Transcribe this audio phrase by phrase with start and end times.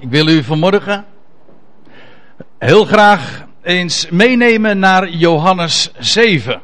[0.00, 1.04] Ik wil u vanmorgen
[2.58, 6.60] heel graag eens meenemen naar Johannes 7.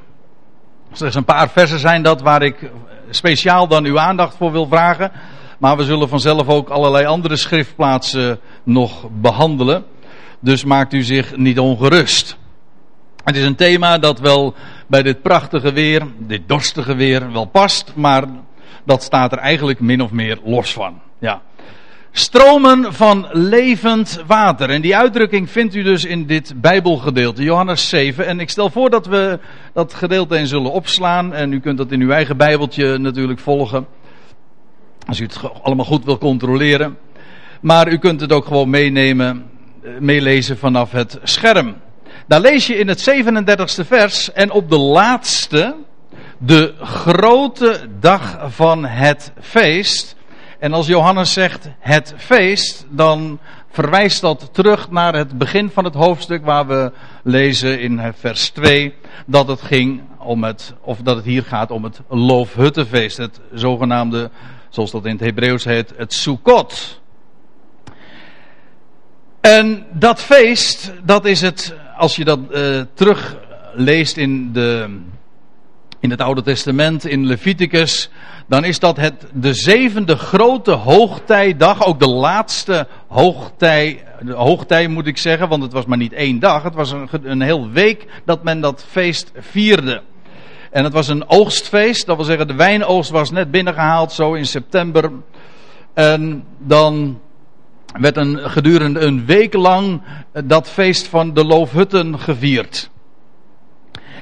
[0.93, 2.71] Slechts een paar versen zijn dat waar ik
[3.11, 5.13] speciaal dan uw aandacht voor wil vragen.
[5.59, 9.85] Maar we zullen vanzelf ook allerlei andere schriftplaatsen nog behandelen.
[10.41, 12.37] Dus maakt u zich niet ongerust.
[13.25, 14.55] Het is een thema dat wel
[14.87, 17.93] bij dit prachtige weer, dit dorstige weer, wel past.
[17.95, 18.25] Maar
[18.85, 21.01] dat staat er eigenlijk min of meer los van.
[21.19, 21.43] Ja.
[22.19, 24.71] Stromen van levend water.
[24.71, 28.27] En die uitdrukking vindt u dus in dit Bijbelgedeelte, Johannes 7.
[28.27, 29.39] En ik stel voor dat we
[29.73, 31.35] dat gedeelte eens zullen opslaan.
[31.35, 33.87] En u kunt dat in uw eigen Bijbeltje natuurlijk volgen.
[35.07, 36.99] Als u het allemaal goed wil controleren.
[37.61, 39.45] Maar u kunt het ook gewoon meenemen,
[39.83, 41.77] eh, meelezen vanaf het scherm.
[42.27, 44.33] Daar lees je in het 37e vers.
[44.33, 45.75] En op de laatste,
[46.39, 50.16] de grote dag van het feest
[50.59, 53.39] en als Johannes zegt het feest, dan
[53.71, 58.95] verwijst dat terug naar het begin van het hoofdstuk waar we lezen in vers 2
[59.27, 64.31] dat het ging om het, of dat het hier gaat om het loofhuttenfeest, het zogenaamde,
[64.69, 67.01] zoals dat in het Hebreeuws heet, het Sukkot.
[69.41, 74.99] En dat feest, dat is het, als je dat uh, terugleest in, de,
[76.01, 78.11] in het Oude Testament, in Leviticus,
[78.47, 85.19] dan is dat het, de zevende grote hoogtijdag, ook de laatste hoogtij, hoogtij moet ik
[85.19, 88.43] zeggen, want het was maar niet één dag, het was een, een heel week dat
[88.43, 90.03] men dat feest vierde.
[90.71, 94.47] En het was een oogstfeest, dat wil zeggen de wijnoogst was net binnengehaald, zo in
[94.47, 95.11] september.
[95.95, 97.21] En dan
[97.93, 100.03] werd een, gedurende een week lang
[100.45, 102.91] dat feest van de loofhutten gevierd.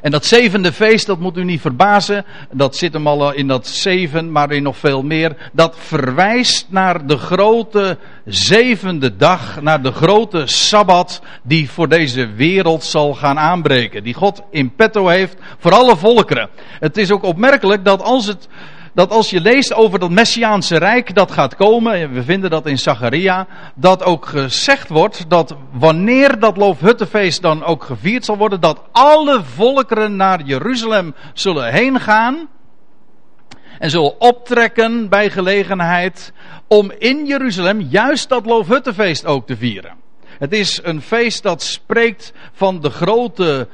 [0.04, 2.24] En dat zevende feest, dat moet u niet verbazen.
[2.52, 5.50] Dat zit hem al in dat zeven, maar in nog veel meer.
[5.52, 12.84] Dat verwijst naar de grote zevende dag, naar de grote sabbat die voor deze wereld
[12.84, 14.02] zal gaan aanbreken.
[14.02, 16.48] Die God in petto heeft voor alle volkeren.
[16.80, 18.48] Het is ook opmerkelijk dat als het
[18.94, 22.78] dat als je leest over dat Messiaanse Rijk dat gaat komen, we vinden dat in
[22.78, 28.82] Zacharia, dat ook gezegd wordt dat wanneer dat Loofhuttenfeest dan ook gevierd zal worden, dat
[28.92, 32.48] alle volkeren naar Jeruzalem zullen heen gaan
[33.78, 36.32] en zullen optrekken bij gelegenheid
[36.68, 39.92] om in Jeruzalem juist dat Loofhuttenfeest ook te vieren.
[40.38, 43.68] Het is een feest dat spreekt van de grote,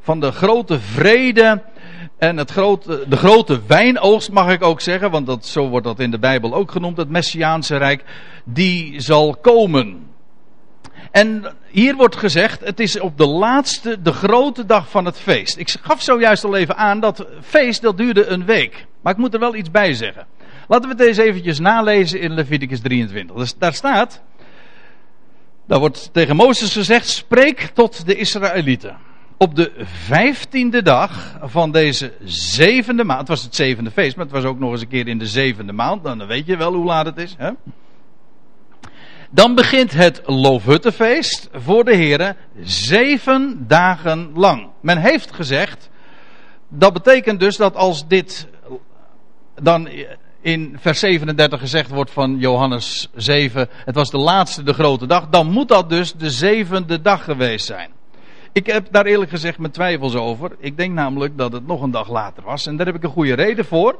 [0.00, 1.62] van de grote vrede
[2.22, 6.00] en het grote, de grote wijnoogst mag ik ook zeggen, want dat, zo wordt dat
[6.00, 8.04] in de Bijbel ook genoemd, het Messiaanse Rijk,
[8.44, 10.06] die zal komen.
[11.10, 15.56] En hier wordt gezegd, het is op de laatste, de grote dag van het feest.
[15.56, 18.86] Ik gaf zojuist al even aan, dat feest dat duurde een week.
[19.00, 20.26] Maar ik moet er wel iets bij zeggen.
[20.68, 23.36] Laten we het eens eventjes nalezen in Leviticus 23.
[23.36, 24.22] Dus daar staat,
[25.66, 29.10] daar wordt tegen Mozes gezegd, spreek tot de Israëlieten
[29.42, 33.18] op de vijftiende dag van deze zevende maand.
[33.18, 35.26] Het was het zevende feest, maar het was ook nog eens een keer in de
[35.26, 36.02] zevende maand.
[36.02, 37.34] Nou, dan weet je wel hoe laat het is.
[37.38, 37.50] Hè?
[39.30, 44.68] Dan begint het Loofhuttenfeest voor de heren zeven dagen lang.
[44.80, 45.90] Men heeft gezegd,
[46.68, 48.48] dat betekent dus dat als dit
[49.62, 49.88] dan
[50.40, 55.28] in vers 37 gezegd wordt van Johannes 7, het was de laatste, de grote dag,
[55.28, 57.90] dan moet dat dus de zevende dag geweest zijn.
[58.52, 60.50] Ik heb daar eerlijk gezegd mijn twijfels over.
[60.58, 62.66] Ik denk namelijk dat het nog een dag later was.
[62.66, 63.98] En daar heb ik een goede reden voor.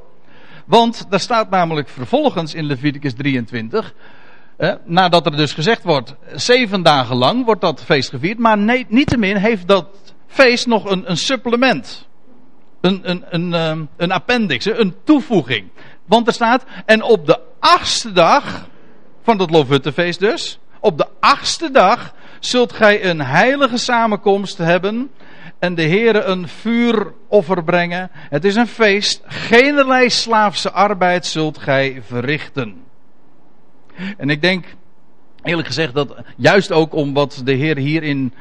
[0.65, 3.95] Want daar staat namelijk vervolgens in Leviticus 23.
[4.57, 8.39] Eh, nadat er dus gezegd wordt, zeven dagen lang wordt dat feest gevierd.
[8.39, 9.87] Maar nee, niettemin heeft dat
[10.27, 12.09] feest nog een, een supplement.
[12.81, 15.69] Een, een, een, um, een appendix, een toevoeging.
[16.07, 18.67] Want er staat, en op de achtste dag
[19.23, 20.59] van dat Lofuttefeest dus.
[20.81, 22.15] Op de achtste dag
[22.45, 25.11] zult gij een heilige samenkomst hebben
[25.59, 28.11] en de Heere een vuuroffer brengen.
[28.15, 32.85] Het is een feest, geen slaafse arbeid zult gij verrichten.
[34.17, 34.65] En ik denk,
[35.43, 38.33] eerlijk gezegd, dat juist ook om wat de Heer hier in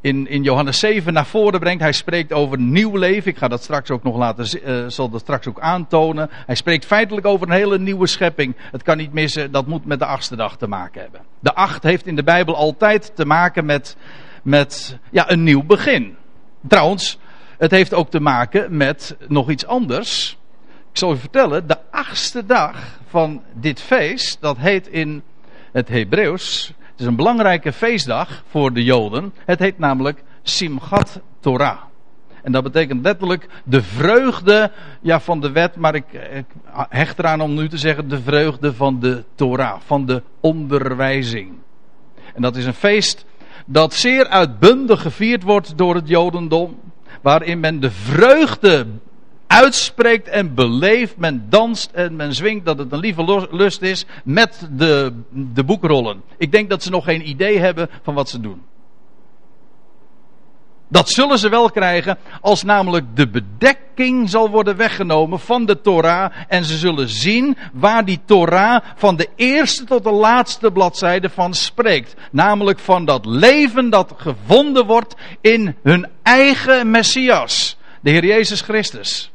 [0.00, 1.82] in, in Johannes 7 naar voren brengt.
[1.82, 3.30] Hij spreekt over nieuw leven.
[3.30, 6.30] Ik ga dat straks ook nog laten, uh, zal dat straks ook aantonen.
[6.30, 8.56] Hij spreekt feitelijk over een hele nieuwe schepping.
[8.58, 11.20] Het kan niet missen, dat moet met de achtste dag te maken hebben.
[11.40, 13.96] De acht heeft in de Bijbel altijd te maken met,
[14.42, 16.16] met ja, een nieuw begin.
[16.68, 17.18] Trouwens,
[17.58, 20.38] het heeft ook te maken met nog iets anders.
[20.92, 25.22] Ik zal u vertellen, de achtste dag van dit feest, dat heet in
[25.72, 29.32] het Hebreeuws is een belangrijke feestdag voor de Joden.
[29.44, 31.78] Het heet namelijk Simchat Torah.
[32.42, 36.44] En dat betekent letterlijk de vreugde ja, van de wet, maar ik, ik
[36.88, 41.52] hecht eraan om nu te zeggen de vreugde van de Torah, van de onderwijzing.
[42.34, 43.24] En dat is een feest
[43.66, 46.78] dat zeer uitbundig gevierd wordt door het Jodendom.
[47.22, 48.86] Waarin men de vreugde
[49.50, 51.16] uitspreekt en beleeft.
[51.16, 56.22] Men danst en men zwingt dat het een lieve lust is met de, de boekrollen.
[56.38, 58.62] Ik denk dat ze nog geen idee hebben van wat ze doen.
[60.88, 66.32] Dat zullen ze wel krijgen als namelijk de bedekking zal worden weggenomen van de Torah.
[66.48, 71.54] En ze zullen zien waar die Torah van de eerste tot de laatste bladzijde van
[71.54, 72.14] spreekt.
[72.30, 77.76] Namelijk van dat leven dat gevonden wordt in hun eigen Messias.
[78.00, 79.30] De Heer Jezus Christus.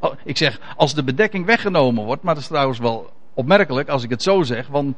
[0.00, 4.02] Oh, ik zeg, als de bedekking weggenomen wordt, maar dat is trouwens wel opmerkelijk als
[4.02, 4.96] ik het zo zeg, want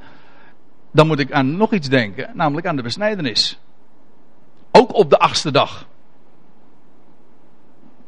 [0.93, 3.59] dan moet ik aan nog iets denken, namelijk aan de besnijdenis.
[4.71, 5.89] Ook op de achtste dag.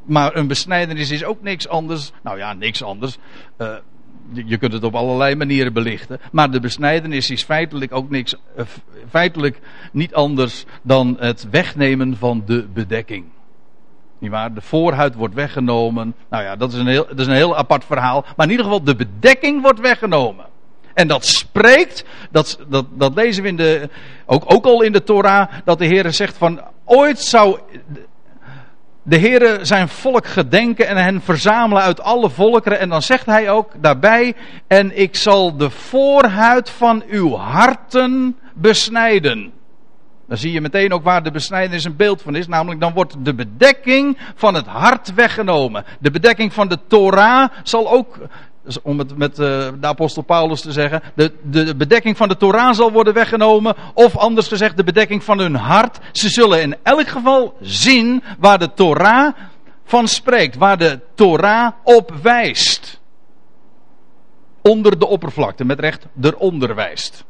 [0.04, 2.12] Maar een besnijdenis is ook niks anders.
[2.22, 3.18] Nou ja, niks anders.
[3.58, 3.74] Uh,
[4.32, 6.20] je kunt het op allerlei manieren belichten.
[6.32, 8.34] Maar de besnijdenis is feitelijk ook niks.
[8.56, 8.64] Uh,
[9.08, 9.60] feitelijk
[9.92, 13.24] niet anders dan het wegnemen van de bedekking.
[14.22, 14.54] Niet waar?
[14.54, 16.14] De voorhuid wordt weggenomen.
[16.30, 18.24] Nou ja, dat is, een heel, dat is een heel apart verhaal.
[18.36, 20.44] Maar in ieder geval, de bedekking wordt weggenomen.
[20.94, 23.88] En dat spreekt, dat, dat, dat lezen we in de,
[24.26, 27.58] ook, ook al in de Torah, dat de Heer zegt van ooit zou
[29.02, 32.78] de Heer zijn volk gedenken en hen verzamelen uit alle volkeren.
[32.78, 34.34] En dan zegt hij ook daarbij,
[34.66, 39.52] en ik zal de voorhuid van uw harten besnijden.
[40.32, 42.46] Dan zie je meteen ook waar de besnijdenis een beeld van is.
[42.46, 45.84] Namelijk dan wordt de bedekking van het hart weggenomen.
[46.00, 48.18] De bedekking van de Torah zal ook
[48.82, 49.46] om het met uh,
[49.80, 54.16] de apostel Paulus te zeggen, de, de bedekking van de Torah zal worden weggenomen, of
[54.16, 55.98] anders gezegd, de bedekking van hun hart.
[56.12, 59.34] Ze zullen in elk geval zien waar de Torah
[59.84, 63.00] van spreekt, waar de Torah op wijst.
[64.62, 67.24] Onder de oppervlakte, met recht eronder wijst.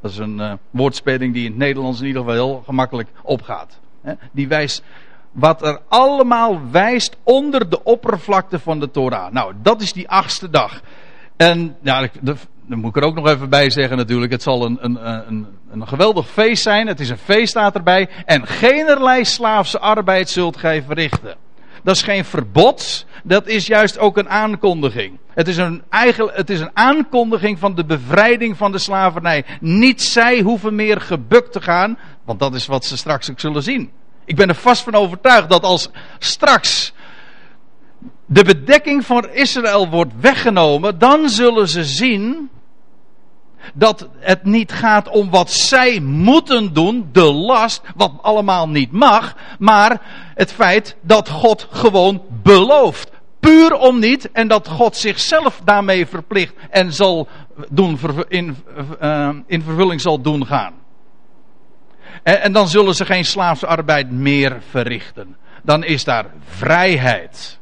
[0.00, 3.78] Dat is een uh, woordspeling die in het Nederlands in ieder geval heel gemakkelijk opgaat.
[4.32, 4.82] Die wijst
[5.32, 9.32] wat er allemaal wijst onder de oppervlakte van de Torah.
[9.32, 10.80] Nou, dat is die achtste dag.
[11.36, 12.36] En ja, daar
[12.66, 14.32] moet ik er ook nog even bij zeggen natuurlijk.
[14.32, 16.86] Het zal een, een, een, een geweldig feest zijn.
[16.86, 18.08] Het is een feest staat erbij.
[18.24, 21.36] En generlei slaafse arbeid zult gij verrichten.
[21.82, 23.06] Dat is geen verbod.
[23.24, 25.18] Dat is juist ook een aankondiging.
[25.34, 29.44] Het is een, eigen, het is een aankondiging van de bevrijding van de slavernij.
[29.60, 31.98] Niet zij hoeven meer gebukt te gaan.
[32.24, 33.90] Want dat is wat ze straks ook zullen zien.
[34.24, 36.92] Ik ben er vast van overtuigd dat als straks
[38.26, 42.50] de bedekking van Israël wordt weggenomen, dan zullen ze zien
[43.74, 49.36] dat het niet gaat om wat zij moeten doen, de last, wat allemaal niet mag,
[49.58, 50.00] maar
[50.34, 53.10] het feit dat God gewoon belooft.
[53.40, 57.28] Puur om niet en dat God zichzelf daarmee verplicht en zal
[57.68, 58.56] doen, in,
[59.02, 60.72] uh, in vervulling zal doen gaan.
[62.22, 65.36] En, en dan zullen ze geen slaafse arbeid meer verrichten.
[65.62, 67.58] Dan is daar vrijheid.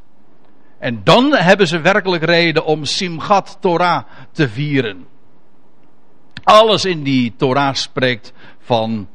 [0.79, 5.05] En dan hebben ze werkelijk reden om Simchat Torah te vieren.
[6.47, 9.07] Alles in die Torah spreekt van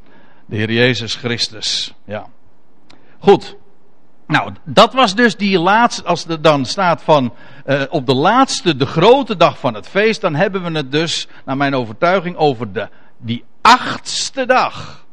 [0.46, 1.94] de Heer Jezus Christus.
[2.05, 2.26] Ja.
[3.19, 3.56] Goed.
[4.26, 7.34] Nou, dat was dus die laatste, als er dan staat van
[7.67, 11.29] uh, op de laatste, de grote dag van het feest, dan hebben we het dus,
[11.44, 12.88] naar mijn overtuiging, over de,
[13.19, 15.07] die achtste dag.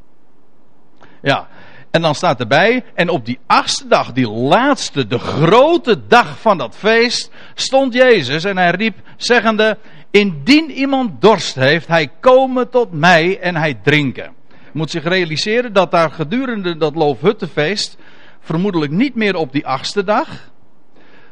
[1.21, 1.47] Ja.
[1.91, 6.57] En dan staat erbij, en op die achtste dag, die laatste, de grote dag van
[6.57, 9.77] dat feest, stond Jezus en hij riep, zeggende,
[10.11, 14.31] indien iemand dorst heeft, hij komen tot mij en hij drinken.
[14.73, 17.97] Moet zich realiseren dat daar gedurende dat Loofhuttenfeest,
[18.39, 20.51] vermoedelijk niet meer op die achtste dag,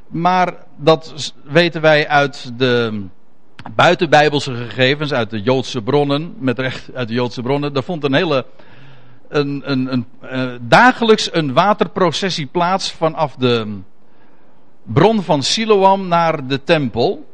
[0.08, 3.06] maar dat weten wij uit de
[3.76, 8.14] buitenbijbelse gegevens, uit de Joodse bronnen, met recht uit de Joodse bronnen, daar vond een
[8.14, 8.46] hele
[9.28, 13.80] een, een, uh, dagelijks een waterprocessie plaats vanaf de
[14.84, 17.26] bron van Siloam naar de tempel.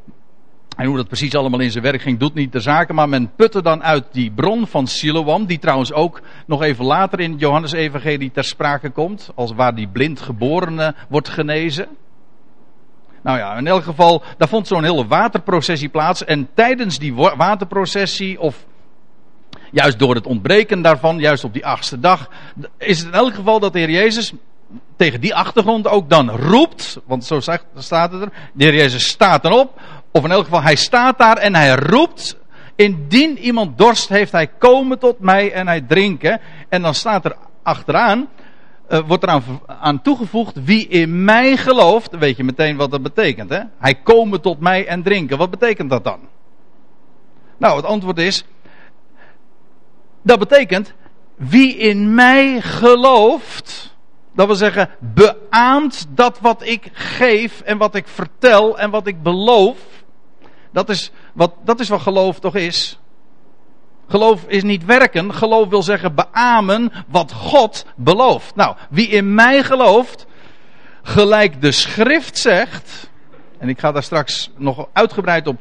[0.76, 2.96] En hoe dat precies allemaal in zijn werk ging, doet niet de zaken.
[2.96, 7.20] Maar men putte dan uit die bron van Siloam, die trouwens ook nog even later
[7.20, 11.88] in het Johannes-evangelie ter sprake komt, als waar die blind geborene wordt genezen.
[13.22, 16.26] Nou ja, in elk geval, daar vond zo'n hele waterprocessie plaats.
[16.26, 18.66] En tijdens die waterprocessie, of
[19.72, 22.30] juist door het ontbreken daarvan, juist op die achtste dag,
[22.78, 24.34] is het in elk geval dat de Heer Jezus
[24.96, 29.46] tegen die achtergrond ook dan roept, want zo staat het er, de Heer Jezus staat
[29.46, 29.82] erop,
[30.14, 32.38] of in elk geval hij staat daar en hij roept,
[32.76, 36.42] indien iemand dorst heeft, hij komen tot mij en hij drinken.
[36.70, 38.28] En dan staat er achteraan,
[38.90, 43.50] uh, wordt eraan aan toegevoegd, wie in mij gelooft, weet je meteen wat dat betekent.
[43.50, 43.60] Hè?
[43.78, 45.38] Hij komen tot mij en drinken.
[45.38, 46.20] Wat betekent dat dan?
[47.58, 48.46] Nou, het antwoord is,
[50.24, 50.94] Dat betekent,
[51.36, 53.96] wie in mij gelooft,
[54.36, 59.24] dat wil zeggen, beaamt dat wat ik geef en wat ik vertel en wat ik
[59.24, 59.78] beloof.
[60.74, 63.00] Dat is wat, dat is wat geloof toch is.
[64.08, 68.56] Geloof is niet werken, geloof wil zeggen beamen wat God belooft.
[68.56, 70.26] Nou, wie in mij gelooft,
[71.02, 73.10] gelijk de schrift zegt,
[73.58, 75.58] en ik ga daar straks nog uitgebreid op,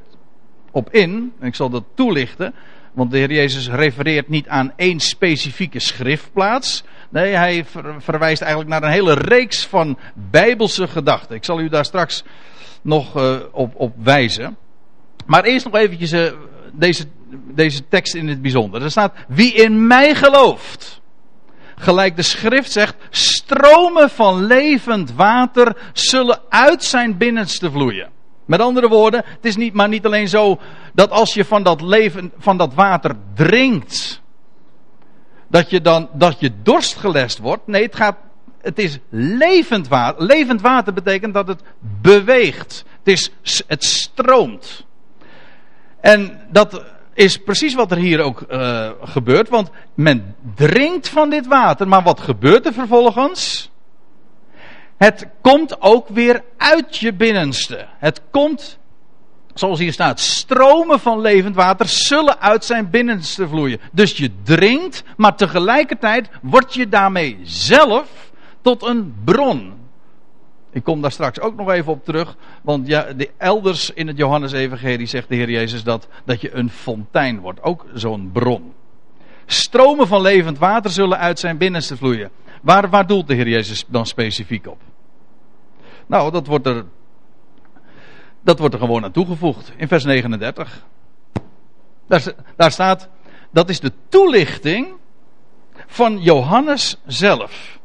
[0.70, 2.54] op in, en ik zal dat toelichten,
[2.92, 6.84] want de Heer Jezus refereert niet aan één specifieke schriftplaats.
[7.08, 7.64] Nee, hij
[7.98, 11.36] verwijst eigenlijk naar een hele reeks van bijbelse gedachten.
[11.36, 12.24] Ik zal u daar straks
[12.82, 14.56] nog uh, op, op wijzen.
[15.26, 16.32] Maar eerst nog eventjes uh,
[16.72, 17.04] deze,
[17.54, 18.82] deze tekst in het bijzonder.
[18.82, 21.00] Er staat, wie in mij gelooft,
[21.76, 28.10] gelijk de schrift zegt, stromen van levend water zullen uit zijn binnenste vloeien.
[28.44, 30.58] Met andere woorden, het is niet, maar niet alleen zo
[30.92, 34.20] dat als je van dat, leven, van dat water drinkt,
[35.48, 37.66] dat je dan dat je dorst gelest wordt.
[37.66, 38.16] Nee, het, gaat,
[38.60, 40.24] het is levend water.
[40.24, 41.62] Levend water betekent dat het
[42.00, 42.84] beweegt.
[42.98, 43.30] Het, is,
[43.66, 44.86] het stroomt.
[46.02, 49.48] En dat is precies wat er hier ook uh, gebeurt.
[49.48, 51.88] Want men drinkt van dit water.
[51.88, 53.70] Maar wat gebeurt er vervolgens?
[54.96, 57.86] Het komt ook weer uit je binnenste.
[57.98, 58.78] Het komt,
[59.54, 63.80] zoals hier staat, stromen van levend water zullen uit zijn binnenste vloeien.
[63.92, 68.30] Dus je drinkt, maar tegelijkertijd word je daarmee zelf
[68.62, 69.81] tot een bron.
[70.72, 72.36] Ik kom daar straks ook nog even op terug.
[72.62, 76.70] Want ja, de elders in het Johannes-evangelie zegt de Heer Jezus dat, dat je een
[76.70, 77.62] fontein wordt.
[77.62, 78.72] Ook zo'n bron.
[79.46, 82.30] Stromen van levend water zullen uit zijn binnenste vloeien.
[82.62, 84.80] Waar, waar doelt de Heer Jezus dan specifiek op?
[86.06, 86.84] Nou, dat wordt er,
[88.40, 90.84] dat wordt er gewoon aan toegevoegd in vers 39.
[92.06, 92.22] Daar,
[92.56, 93.08] daar staat,
[93.50, 94.88] dat is de toelichting
[95.86, 97.80] van Johannes zelf.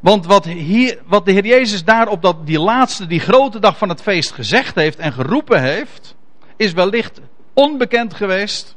[0.00, 3.78] Want wat, hier, wat de Heer Jezus daar op dat, die laatste, die grote dag
[3.78, 6.16] van het feest gezegd heeft en geroepen heeft,
[6.56, 7.20] is wellicht
[7.54, 8.76] onbekend geweest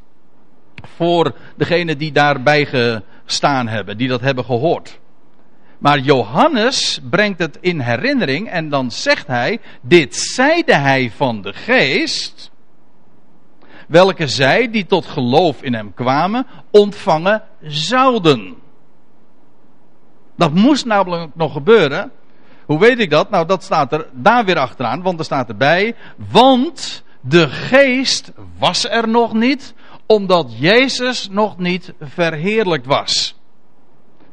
[0.96, 5.00] voor degenen die daarbij gestaan hebben, die dat hebben gehoord.
[5.78, 11.54] Maar Johannes brengt het in herinnering en dan zegt hij: Dit zeide hij van de
[11.54, 12.52] geest,
[13.88, 18.63] welke zij die tot geloof in hem kwamen, ontvangen zouden.
[20.36, 22.12] Dat moest namelijk nog gebeuren.
[22.66, 23.30] Hoe weet ik dat?
[23.30, 25.96] Nou, dat staat er daar weer achteraan, want er staat erbij:
[26.32, 29.74] Want de geest was er nog niet,
[30.06, 33.36] omdat Jezus nog niet verheerlijkt was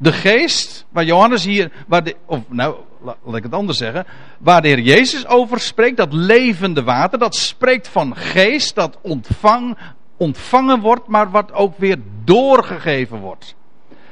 [0.00, 4.06] de geest, waar Johannes hier, waar de, of nou, laat ik het anders zeggen,
[4.38, 9.78] waar de Heer Jezus over spreekt, dat levende water, dat spreekt van geest, dat ontvang,
[10.16, 13.54] ontvangen wordt, maar wat ook weer doorgegeven wordt.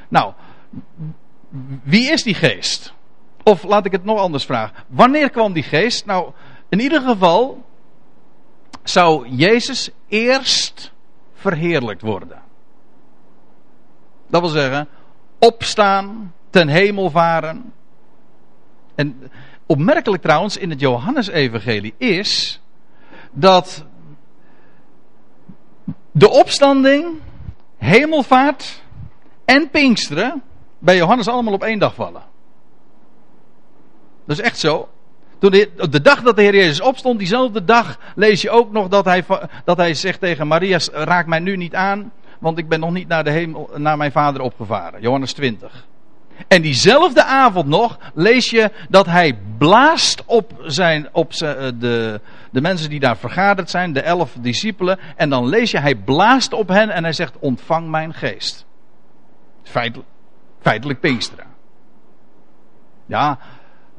[0.09, 0.33] Nou,
[1.83, 2.93] wie is die geest?
[3.43, 4.85] Of laat ik het nog anders vragen.
[4.87, 6.07] Wanneer kwam die geest?
[6.07, 6.33] Nou,
[6.69, 7.65] in ieder geval
[8.83, 10.93] zou Jezus eerst
[11.35, 12.43] verheerlijkt worden.
[14.27, 14.89] Dat wil zeggen,
[15.39, 17.73] opstaan, ten hemel varen.
[18.95, 19.31] En
[19.67, 22.61] opmerkelijk trouwens in het Johannesevangelie is
[23.31, 23.85] dat
[26.13, 27.21] de opstanding,
[27.77, 28.83] hemelvaart
[29.45, 30.43] en Pinksteren
[30.79, 32.23] bij Johannes allemaal op één dag vallen.
[34.27, 34.89] Dat is echt zo.
[35.39, 38.89] Toen de, de, dag dat de Heer Jezus opstond, diezelfde dag lees je ook nog
[38.89, 39.25] dat hij,
[39.65, 43.09] dat hij zegt tegen Maria: raak mij nu niet aan want ik ben nog niet
[43.09, 45.01] naar, de hemel, naar mijn vader opgevaren.
[45.01, 45.87] Johannes 20.
[46.49, 52.21] En diezelfde avond nog lees je dat hij blaast op, zijn, op eh, de,
[52.51, 54.99] de mensen die daar vergaderd zijn, de elf discipelen.
[55.17, 58.67] En dan lees je, hij blaast op hen en hij zegt, ontvang mijn geest.
[59.63, 60.09] Feitelijk,
[60.69, 61.47] feitelijk Pinksteren.
[63.07, 63.39] Ja,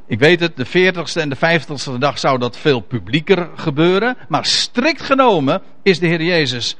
[0.07, 4.17] ik weet het, de 40ste en de 50ste dag zou dat veel publieker gebeuren.
[4.27, 6.77] Maar strikt genomen is de Heer Jezus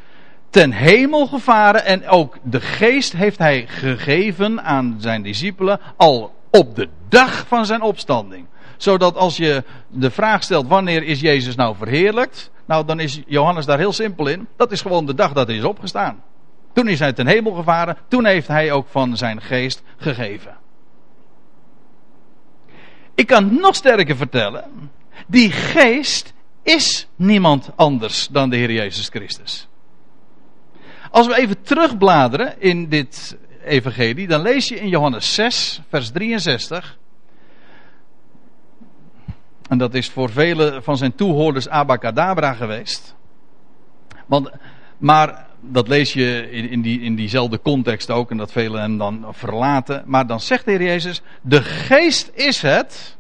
[0.50, 6.76] ten hemel gevaren en ook de geest heeft hij gegeven aan zijn discipelen al op
[6.76, 8.46] de dag van zijn opstanding.
[8.78, 13.66] Zodat als je de vraag stelt wanneer is Jezus nou verheerlijkt, nou dan is Johannes
[13.66, 14.48] daar heel simpel in.
[14.58, 16.24] Dat is gewoon de dag dat hij is opgestaan.
[16.74, 20.58] Toen is hij ten hemel gevaren, toen heeft hij ook van zijn geest gegeven.
[23.16, 24.92] Ik kan nog sterker vertellen,
[25.28, 26.34] die geest
[26.64, 29.68] is niemand anders dan de Heer Jezus Christus.
[31.12, 36.98] Als we even terugbladeren in dit evangelie, dan lees je in Johannes 6, vers 63.
[39.70, 43.16] En dat is voor vele van zijn toehoorders abacadabra geweest.
[44.26, 44.50] Want,
[44.98, 48.98] maar dat lees je in, in, die, in diezelfde context ook en dat velen hem
[48.98, 50.04] dan verlaten.
[50.06, 53.18] Maar dan zegt de Heer Jezus, de geest is het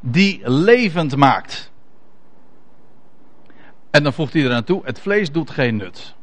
[0.00, 1.72] die levend maakt.
[3.90, 6.14] En dan voegt hij eraan toe, het vlees doet geen nut.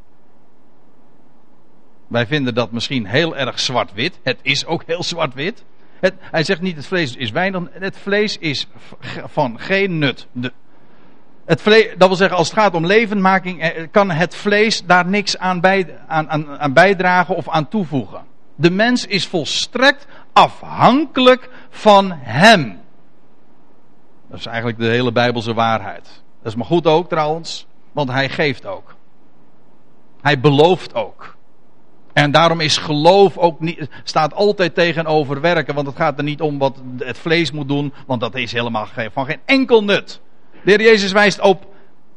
[2.07, 4.19] Wij vinden dat misschien heel erg zwart-wit.
[4.23, 5.63] Het is ook heel zwart-wit.
[6.17, 7.63] hij zegt niet het vlees is weinig.
[7.71, 8.67] Het vlees is
[9.25, 10.27] van geen nut.
[10.31, 10.53] De,
[11.45, 11.63] het
[11.97, 15.59] dat wil zeggen, als het gaat om levendmaking, eh, kan het vlees daar niks aan,
[15.59, 18.21] bij, aan, aan, aan bijdragen of aan toevoegen.
[18.55, 22.79] De mens is volstrekt afhankelijk van hem.
[24.29, 26.03] Dat is eigenlijk de hele Bijbelse waarheid.
[26.41, 28.95] Dat is maar goed ook trouwens, want hij geeft ook.
[30.21, 31.35] Hij belooft ook.
[32.13, 36.41] En daarom is geloof ook niet, staat altijd tegenover werken, want het gaat er niet
[36.41, 40.21] om wat het vlees moet doen, want dat is helemaal van geen enkel nut.
[40.63, 41.65] De heer Jezus wijst op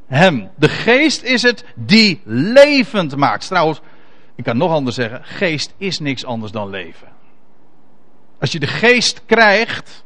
[0.06, 0.50] hem.
[0.56, 3.46] De geest is het die levend maakt.
[3.46, 3.80] Trouwens,
[4.34, 7.08] ik kan nog anders zeggen, geest is niks anders dan leven.
[8.38, 10.04] Als je de geest krijgt,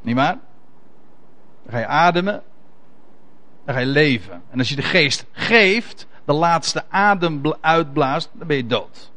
[0.00, 0.38] niet waar?
[1.62, 2.42] Dan ga je ademen,
[3.64, 4.42] dan ga je leven.
[4.50, 9.10] En als je de geest geeft, de laatste adem uitblaast, dan ben je dood.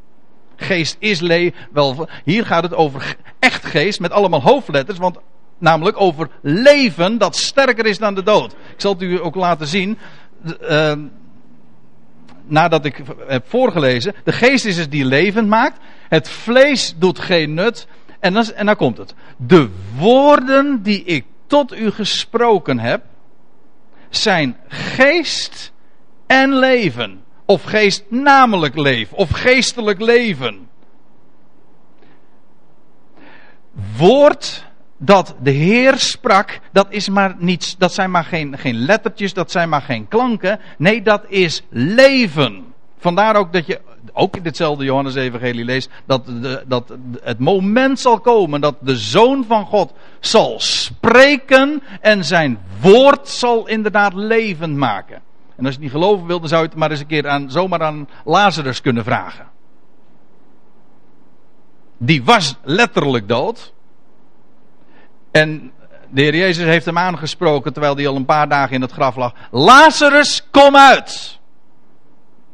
[0.56, 1.60] Geest is leven.
[1.72, 5.18] Wel, hier gaat het over echt geest met allemaal hoofdletters, want
[5.58, 8.52] namelijk over leven dat sterker is dan de dood.
[8.52, 9.98] Ik zal het u ook laten zien.
[10.62, 10.94] Uh,
[12.46, 14.16] nadat ik heb voorgelezen.
[14.24, 15.80] De geest is het die levend maakt.
[16.10, 17.88] Het vlees doet geen nut.
[18.20, 19.14] En dan, en dan komt het.
[19.38, 23.04] De woorden die ik tot u gesproken heb.
[24.10, 25.72] zijn geest
[26.28, 27.24] en leven.
[27.46, 29.18] Of geest namelijk leven.
[29.18, 30.68] Of geestelijk leven.
[33.98, 34.65] Woord
[34.98, 39.52] dat de Heer sprak, dat, is maar niets, dat zijn maar geen, geen lettertjes, dat
[39.52, 40.60] zijn maar geen klanken.
[40.78, 42.64] Nee, dat is leven.
[42.98, 43.82] Vandaar ook dat je,
[44.14, 49.46] ook in ditzelfde Johannes-evangelie leest, dat, de, dat het moment zal komen dat de Zoon
[49.48, 55.22] van God zal spreken en zijn woord zal inderdaad levend maken.
[55.56, 57.28] En als je het niet geloven wil, dan zou je het maar eens een keer
[57.28, 59.48] aan, zomaar aan Lazarus kunnen vragen.
[61.98, 63.74] Die was letterlijk dood.
[65.36, 65.72] En
[66.10, 69.16] de Heer Jezus heeft hem aangesproken terwijl hij al een paar dagen in het graf
[69.16, 69.34] lag.
[69.52, 71.40] Lazarus, kom uit!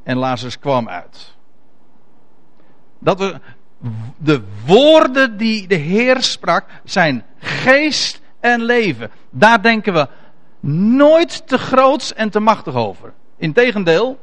[0.04, 1.36] En Lazarus kwam uit.
[3.00, 3.40] Dat we,
[4.18, 9.12] de woorden die de Heer sprak zijn geest en leven.
[9.30, 10.08] Daar denken we
[10.98, 13.14] nooit te groots en te machtig over.
[13.38, 14.20] Integendeel,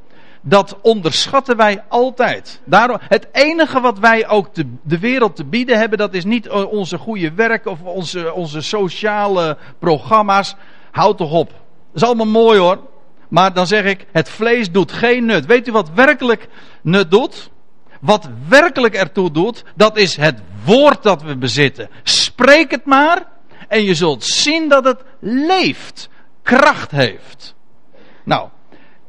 [0.49, 2.61] dat onderschatten wij altijd.
[2.65, 6.49] Daarom, het enige wat wij ook de, de wereld te bieden hebben, dat is niet
[6.51, 10.55] onze goede werk of onze, onze sociale programma's.
[10.91, 11.49] Houd toch op.
[11.49, 12.79] Dat is allemaal mooi hoor.
[13.29, 15.47] Maar dan zeg ik, het vlees doet geen nut.
[15.47, 16.49] Weet u wat werkelijk
[16.83, 17.51] nut doet?
[18.01, 21.89] Wat werkelijk ertoe doet, dat is het woord dat we bezitten.
[22.03, 23.27] Spreek het maar
[23.69, 26.09] en je zult zien dat het leeft,
[26.43, 27.55] kracht heeft.
[28.25, 28.49] Nou,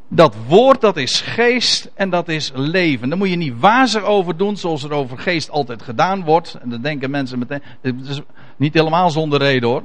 [0.10, 3.10] dat woord dat is geest en dat is leven.
[3.10, 6.54] Daar moet je niet wazig over doen zoals er over geest altijd gedaan wordt.
[6.62, 8.22] En dan denken mensen meteen, het is
[8.58, 9.84] niet helemaal zonder reden hoor.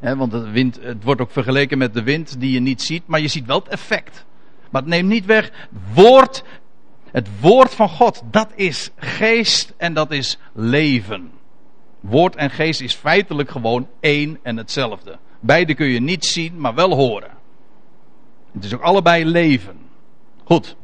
[0.00, 3.20] want het, wind, het wordt ook vergeleken met de wind die je niet ziet, maar
[3.20, 4.24] je ziet wel het effect.
[4.70, 6.44] Maar het neemt niet weg, woord,
[7.10, 11.30] het woord van God, dat is geest en dat is leven.
[12.00, 15.18] Woord en geest is feitelijk gewoon één en hetzelfde.
[15.40, 17.40] Beide kun je niet zien, maar wel horen.
[18.52, 19.76] Het is ook allebei leven.
[20.44, 20.76] Goed.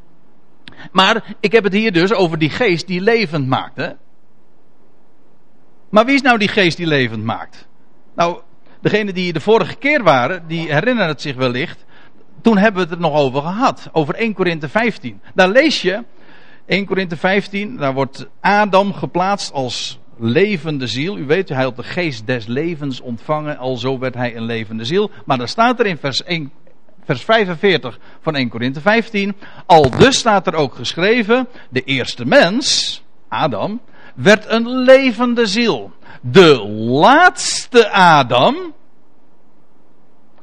[0.92, 3.76] Maar ik heb het hier dus over die geest die levend maakt.
[3.76, 3.90] Hè?
[5.88, 7.68] Maar wie is nou die geest die levend maakt?
[8.14, 8.40] Nou,
[8.80, 11.84] degene die de vorige keer waren, die herinneren het zich wellicht.
[12.40, 13.88] Toen hebben we het er nog over gehad.
[13.92, 15.20] Over 1 Korinthe 15.
[15.34, 16.04] Daar lees je
[16.66, 17.76] 1 Korinthe 15.
[17.76, 21.18] Daar wordt Adam geplaatst als levende ziel.
[21.18, 23.58] U weet, hij had de geest des levens ontvangen.
[23.58, 25.10] Al zo werd hij een levende ziel.
[25.24, 26.52] Maar dan staat er in vers 1,
[27.08, 29.34] vers 45 van 1 Korinthe 15.
[29.66, 33.80] Al dus staat er ook geschreven, de eerste mens, Adam,
[34.14, 35.92] werd een levende ziel.
[36.20, 38.56] De laatste Adam,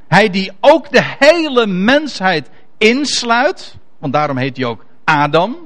[0.08, 5.65] hij die ook de hele mensheid insluit, want daarom heet hij ook Adam,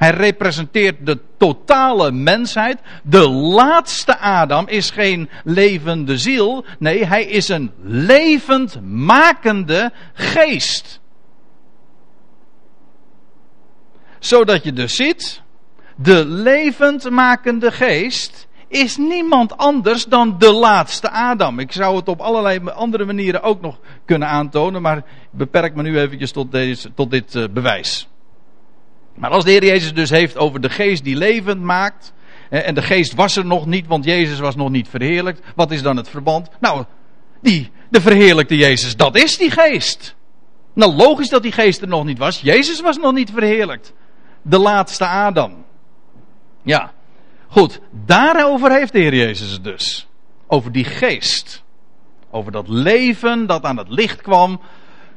[0.00, 2.78] hij representeert de totale mensheid.
[3.02, 6.64] De laatste Adam is geen levende ziel.
[6.78, 11.00] Nee, hij is een levend makende geest.
[14.18, 15.42] Zodat je dus ziet,
[15.96, 21.58] de levend makende geest is niemand anders dan de laatste Adam.
[21.58, 25.98] Ik zou het op allerlei andere manieren ook nog kunnen aantonen, maar beperk me nu
[25.98, 28.09] eventjes tot, deze, tot dit uh, bewijs.
[29.20, 32.12] Maar als de Heer Jezus dus heeft over de geest die levend maakt.
[32.48, 35.40] En de geest was er nog niet, want Jezus was nog niet verheerlijkt.
[35.54, 36.48] Wat is dan het verband?
[36.60, 36.84] Nou,
[37.42, 40.16] die, de verheerlijkte Jezus, dat is die geest.
[40.72, 42.40] Nou, logisch dat die geest er nog niet was.
[42.40, 43.92] Jezus was nog niet verheerlijkt.
[44.42, 45.64] De laatste Adam.
[46.62, 46.92] Ja,
[47.48, 47.80] goed.
[48.06, 50.08] Daarover heeft de Heer Jezus het dus.
[50.46, 51.62] Over die geest.
[52.30, 54.60] Over dat leven dat aan het licht kwam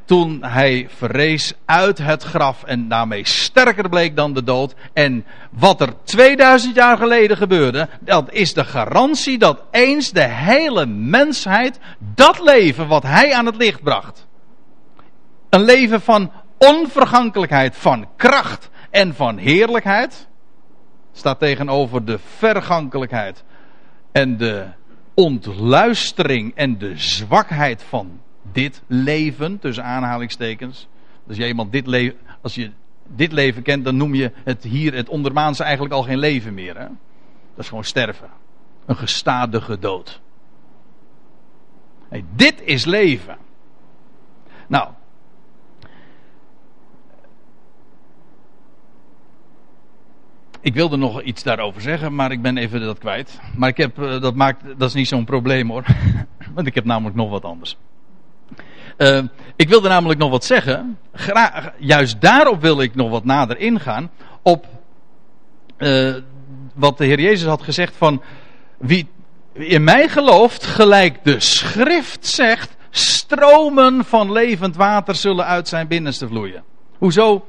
[0.05, 4.75] toen hij verrees uit het graf en daarmee sterker bleek dan de dood.
[4.93, 10.85] En wat er 2000 jaar geleden gebeurde, dat is de garantie dat eens de hele
[10.85, 14.27] mensheid dat leven wat hij aan het licht bracht.
[15.49, 20.27] Een leven van onvergankelijkheid, van kracht en van heerlijkheid.
[21.13, 23.43] Staat tegenover de vergankelijkheid
[24.11, 24.65] en de
[25.13, 28.21] ontluistering en de zwakheid van
[28.53, 30.87] dit leven, tussen aanhalingstekens.
[31.27, 32.71] Als je iemand dit leven, als je
[33.07, 36.77] dit leven kent, dan noem je het hier, het ondermaanse, eigenlijk al geen leven meer.
[36.77, 36.87] Hè?
[37.55, 38.29] Dat is gewoon sterven.
[38.85, 40.21] Een gestadige dood.
[42.35, 43.37] Dit is leven.
[44.67, 44.89] Nou.
[50.61, 53.39] Ik wilde nog iets daarover zeggen, maar ik ben even dat kwijt.
[53.55, 55.85] Maar ik heb, eh, dat, maakt, dat is niet zo'n probleem hoor.
[56.55, 57.77] Want ik heb namelijk nog wat anders.
[58.97, 59.19] Uh,
[59.55, 60.97] ik wilde namelijk nog wat zeggen.
[61.77, 64.11] Juist daarop wil ik nog wat nader ingaan.
[64.41, 64.65] Op
[65.77, 66.15] uh,
[66.73, 68.21] wat de Heer Jezus had gezegd van...
[68.77, 69.09] Wie
[69.53, 72.75] in mij gelooft, gelijk de schrift zegt...
[72.89, 76.63] Stromen van levend water zullen uit zijn binnenste vloeien.
[76.97, 77.45] Hoezo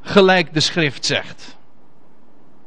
[0.00, 1.56] gelijk de schrift zegt?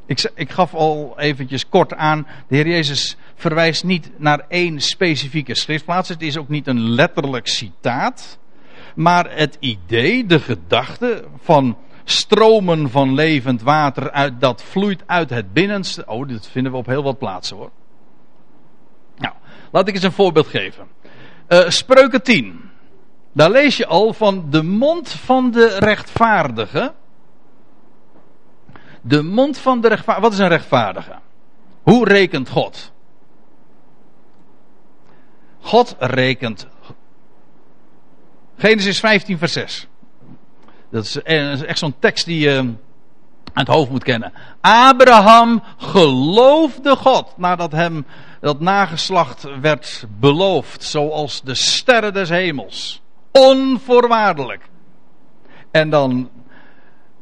[0.06, 5.54] Ik, ik, gaf al eventjes kort aan, de Heer Jezus verwijst niet naar één specifieke
[5.54, 6.08] schriftplaats.
[6.08, 8.38] Het is ook niet een letterlijk citaat.
[8.94, 15.52] Maar het idee, de gedachte van stromen van levend water uit, dat vloeit uit het
[15.52, 16.06] binnenste.
[16.06, 17.70] Oh, dit vinden we op heel wat plaatsen hoor.
[19.16, 19.34] Nou,
[19.72, 20.86] laat ik eens een voorbeeld geven.
[21.48, 22.60] Uh, Spreuken 10.
[23.32, 26.92] Daar lees je al van de mond van de rechtvaardige
[29.06, 30.28] de mond van de rechtvaardige.
[30.28, 31.14] Wat is een rechtvaardige?
[31.82, 32.92] Hoe rekent God?
[35.66, 36.66] God rekent.
[38.56, 39.86] Genesis 15, vers 6.
[40.90, 41.22] Dat is
[41.62, 44.32] echt zo'n tekst die je aan het hoofd moet kennen.
[44.60, 48.06] Abraham geloofde God nadat hem
[48.40, 53.02] dat nageslacht werd beloofd, zoals de sterren des hemels.
[53.32, 54.68] Onvoorwaardelijk.
[55.70, 56.30] En dan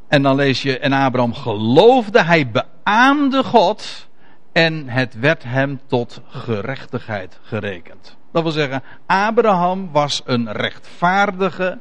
[0.08, 4.08] en dan lees je, en Abraham geloofde, hij beaamde God
[4.52, 8.16] en het werd hem tot gerechtigheid gerekend.
[8.34, 11.78] Dat wil zeggen, Abraham was een rechtvaardige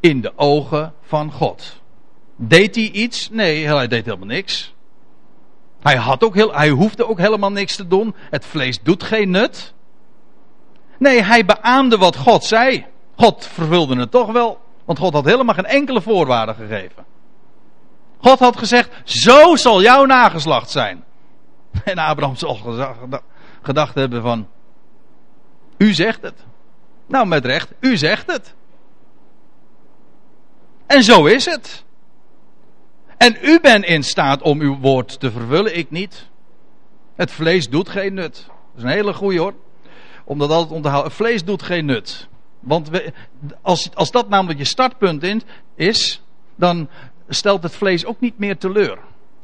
[0.00, 1.80] in de ogen van God.
[2.36, 3.30] Deed hij iets?
[3.30, 4.74] Nee, hij deed helemaal niks.
[5.80, 8.14] Hij, had ook heel, hij hoefde ook helemaal niks te doen.
[8.30, 9.74] Het vlees doet geen nut.
[10.98, 12.86] Nee, hij beaamde wat God zei.
[13.16, 17.04] God vervulde het toch wel, want God had helemaal geen enkele voorwaarde gegeven.
[18.18, 21.04] God had gezegd, zo zal jouw nageslacht zijn.
[21.84, 22.58] En Abraham zal
[23.62, 24.48] gedacht hebben van,
[25.78, 26.44] u zegt het.
[27.06, 28.54] Nou, met recht, u zegt het.
[30.86, 31.84] En zo is het.
[33.16, 36.28] En u bent in staat om uw woord te vervullen, ik niet.
[37.14, 38.44] Het vlees doet geen nut.
[38.46, 39.54] Dat is een hele goeie hoor.
[40.24, 42.28] Om dat altijd Het vlees doet geen nut.
[42.60, 42.90] Want
[43.62, 46.22] als, als dat namelijk je startpunt is,
[46.56, 46.88] dan
[47.28, 48.98] stelt het vlees ook niet meer teleur.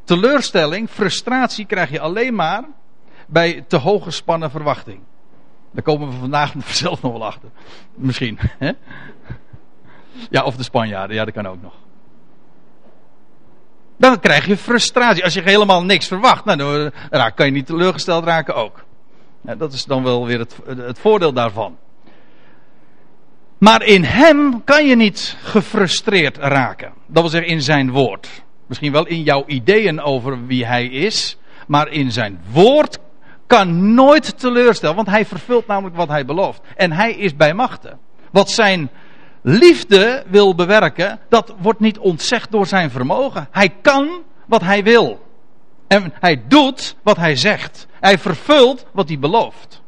[0.04, 2.64] Teleurstelling, frustratie krijg je alleen maar
[3.26, 5.00] bij te hoog gespannen verwachting.
[5.74, 7.48] Daar komen we vandaag zelf nog wel achter.
[7.94, 8.38] Misschien.
[8.58, 8.72] Hè?
[10.30, 11.74] Ja, of de Spanjaarden, ja, dat kan ook nog.
[13.96, 15.24] Dan krijg je frustratie.
[15.24, 18.84] Als je helemaal niks verwacht, nou, dan kan je niet teleurgesteld raken ook.
[19.40, 21.76] Dat is dan wel weer het, het voordeel daarvan.
[23.58, 26.92] Maar in hem kan je niet gefrustreerd raken.
[27.06, 28.42] Dat wil zeggen in zijn woord.
[28.66, 31.38] Misschien wel in jouw ideeën over wie hij is.
[31.66, 32.98] Maar in zijn woord
[33.46, 34.96] kan nooit teleurstellen.
[34.96, 36.60] Want hij vervult namelijk wat hij belooft.
[36.76, 37.98] En hij is bij machten.
[38.30, 38.90] Wat zijn
[39.42, 43.48] liefde wil bewerken, dat wordt niet ontzegd door zijn vermogen.
[43.50, 45.22] Hij kan wat hij wil.
[45.86, 47.86] En hij doet wat hij zegt.
[48.00, 49.82] Hij vervult wat hij belooft.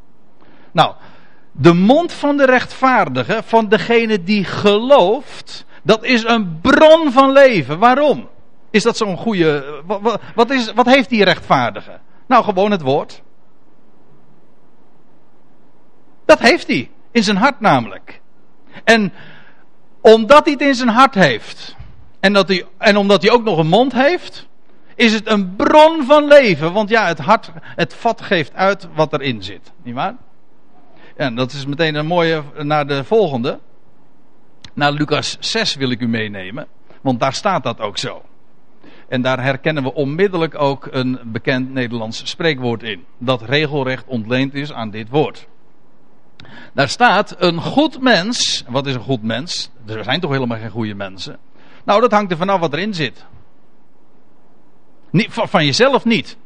[0.72, 0.94] Nou,
[1.52, 7.78] de mond van de rechtvaardige, van degene die gelooft, dat is een bron van leven.
[7.78, 8.28] Waarom?
[8.70, 9.82] Is dat zo'n goede.
[9.86, 11.98] Wat, wat, is, wat heeft die rechtvaardige?
[12.26, 13.22] Nou, gewoon het woord.
[16.26, 16.90] Dat heeft hij.
[17.10, 18.20] In zijn hart namelijk.
[18.84, 19.12] En
[20.00, 21.76] omdat hij het in zijn hart heeft,
[22.20, 24.46] En, dat hij, en omdat hij ook nog een mond heeft,
[24.94, 26.72] is het een bron van leven.
[26.72, 29.72] Want ja, het hart, het vat geeft uit wat erin zit.
[29.82, 30.14] Niet waar?
[31.16, 33.58] En dat is meteen een mooie naar de volgende.
[34.74, 36.66] Naar Lucas 6 wil ik u meenemen.
[37.00, 38.22] Want daar staat dat ook zo.
[39.08, 43.04] En daar herkennen we onmiddellijk ook een bekend Nederlands spreekwoord in.
[43.18, 45.46] Dat regelrecht ontleend is aan dit woord.
[46.72, 48.64] Daar staat een goed mens.
[48.68, 49.70] Wat is een goed mens?
[49.86, 51.38] Er zijn toch helemaal geen goede mensen?
[51.84, 53.24] Nou, dat hangt er vanaf wat erin zit.
[55.12, 56.36] Van, van jezelf niet.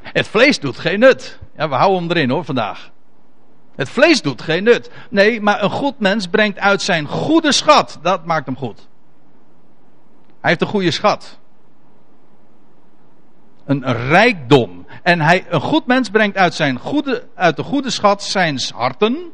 [0.00, 1.38] Het vlees doet geen nut.
[1.56, 2.90] Ja, we houden hem erin hoor vandaag.
[3.76, 4.90] Het vlees doet geen nut.
[5.10, 7.98] Nee, maar een goed mens brengt uit zijn goede schat.
[8.02, 8.88] Dat maakt hem goed.
[10.40, 11.38] Hij heeft een goede schat.
[13.66, 14.86] Een rijkdom.
[15.02, 19.32] En hij, een goed mens brengt uit, zijn goede, uit de goede schat zijn harten.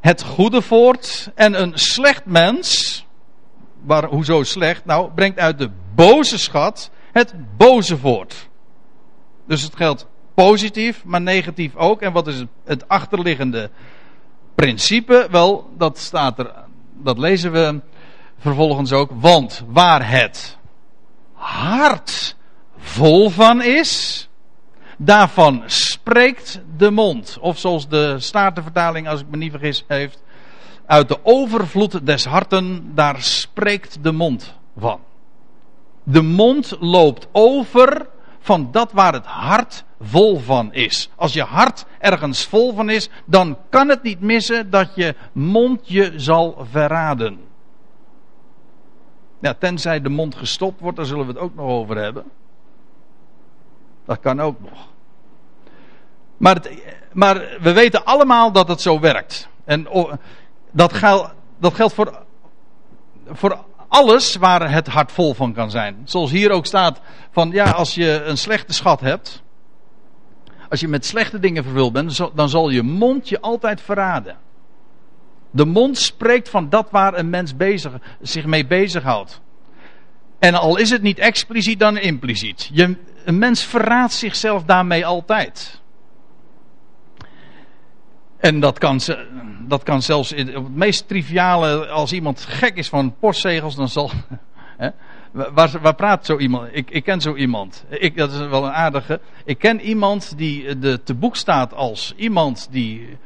[0.00, 1.30] Het goede voort.
[1.34, 3.06] En een slecht mens.
[3.84, 4.84] Waar, hoezo slecht?
[4.84, 8.48] Nou, brengt uit de boze schat het boze voort.
[9.46, 12.02] Dus het geldt positief, maar negatief ook.
[12.02, 13.70] En wat is het achterliggende
[14.54, 15.28] principe?
[15.30, 16.52] Wel, dat staat er,
[16.92, 17.80] dat lezen we
[18.38, 19.10] vervolgens ook.
[19.14, 20.58] Want waar het
[21.32, 22.36] hart
[22.78, 24.28] vol van is,
[24.96, 27.38] daarvan spreekt de mond.
[27.40, 30.22] Of zoals de Statenvertaling, als ik me niet vergis, heeft.
[30.86, 35.00] Uit de overvloed des harten, daar spreekt de mond van.
[36.02, 38.06] De mond loopt over
[38.40, 41.10] van dat waar het hart vol van is.
[41.16, 45.80] Als je hart ergens vol van is, dan kan het niet missen dat je mond
[45.82, 47.38] je zal verraden.
[49.40, 52.24] Ja, tenzij de mond gestopt wordt, daar zullen we het ook nog over hebben.
[54.08, 54.88] Dat kan ook nog.
[56.36, 56.60] Maar,
[57.12, 59.48] maar we weten allemaal dat het zo werkt.
[59.64, 59.88] En
[60.70, 62.22] dat, geldt, dat geldt voor,
[63.26, 66.02] voor alles waar het hart vol van kan zijn.
[66.04, 69.42] Zoals hier ook staat: van ja, als je een slechte schat hebt.
[70.68, 74.36] Als je met slechte dingen vervuld bent, dan zal je mond je altijd verraden.
[75.50, 79.40] De mond spreekt van dat waar een mens bezig, zich mee bezighoudt.
[80.38, 82.70] En al is het niet expliciet, dan impliciet.
[82.72, 82.96] Je,
[83.28, 85.80] een mens verraadt zichzelf daarmee altijd.
[88.38, 89.00] En dat kan,
[89.66, 94.10] dat kan zelfs in het meest triviale, als iemand gek is van postzegels, dan zal.
[94.76, 94.88] Hè,
[95.32, 96.68] waar, waar praat zo iemand?
[96.72, 97.84] Ik, ik ken zo iemand.
[97.88, 99.20] Ik, dat is wel een aardige.
[99.44, 103.18] Ik ken iemand die de, te boek staat als iemand die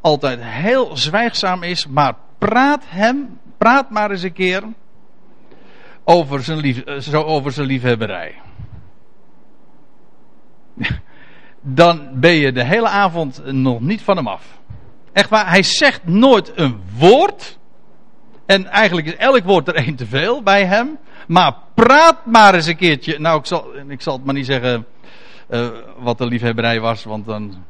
[0.00, 4.62] altijd heel zwijgzaam is, maar praat hem, praat maar eens een keer
[6.04, 8.34] over zijn, lief, zo over zijn liefhebberij.
[11.62, 14.58] Dan ben je de hele avond nog niet van hem af.
[15.12, 17.58] Echt waar, hij zegt nooit een woord.
[18.46, 20.98] En eigenlijk is elk woord er één te veel bij hem.
[21.26, 23.18] Maar praat maar eens een keertje.
[23.18, 24.86] Nou, ik zal, ik zal het maar niet zeggen
[25.50, 27.64] uh, wat de liefhebberij was, want dan.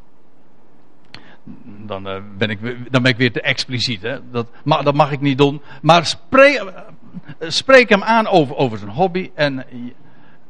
[1.87, 4.03] Dan, uh, ben ik, dan ben ik weer te expliciet.
[4.03, 4.31] Hè?
[4.31, 5.63] Dat, maar, dat mag ik niet doen.
[5.83, 9.31] Maar spreek, uh, spreek hem aan over zijn hobby.
[9.35, 9.65] En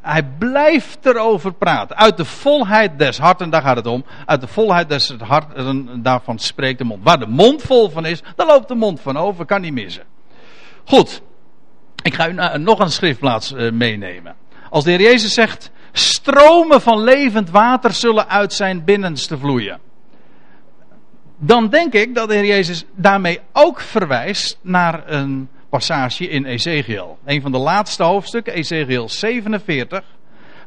[0.01, 1.97] hij blijft erover praten.
[1.97, 4.05] Uit de volheid des harten, daar gaat het om.
[4.27, 7.05] Uit de volheid des harten, daarvan spreekt de mond.
[7.05, 10.03] Waar de mond vol van is, daar loopt de mond van over, kan niet missen.
[10.85, 11.23] Goed,
[12.03, 14.35] ik ga u nog een schriftplaats eh, meenemen.
[14.71, 19.81] Als de Heer Jezus zegt, stromen van levend water zullen uit zijn binnenste vloeien.
[21.39, 27.19] Dan denk ik dat de Heer Jezus daarmee ook verwijst naar een passage in Ezekiel.
[27.25, 30.05] Een van de laatste hoofdstukken, Ezekiel 47.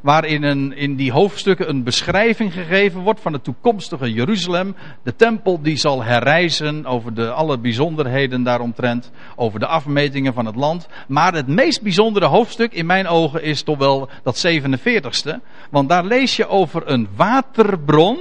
[0.02, 4.76] Waarin een, in die hoofdstukken een beschrijving gegeven wordt van het toekomstige Jeruzalem.
[5.02, 9.10] De tempel die zal herrijzen over de, alle bijzonderheden daaromtrent.
[9.36, 10.88] Over de afmetingen van het land.
[11.08, 15.34] Maar het meest bijzondere hoofdstuk in mijn ogen is toch wel dat 47ste.
[15.70, 18.18] Want daar lees je over een waterbron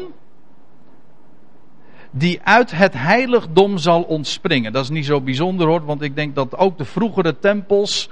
[2.15, 4.73] die uit het heiligdom zal ontspringen.
[4.73, 8.10] Dat is niet zo bijzonder hoor, want ik denk dat ook de vroegere tempels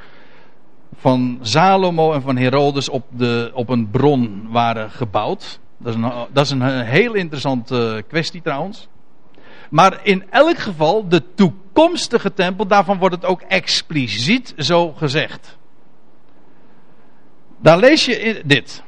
[0.96, 5.60] van Salomo en van Herodes op, de, op een bron waren gebouwd.
[5.78, 8.88] Dat is een, dat is een heel interessante kwestie trouwens.
[9.70, 15.58] Maar in elk geval, de toekomstige tempel, daarvan wordt het ook expliciet zo gezegd.
[17.58, 18.84] Daar lees je dit.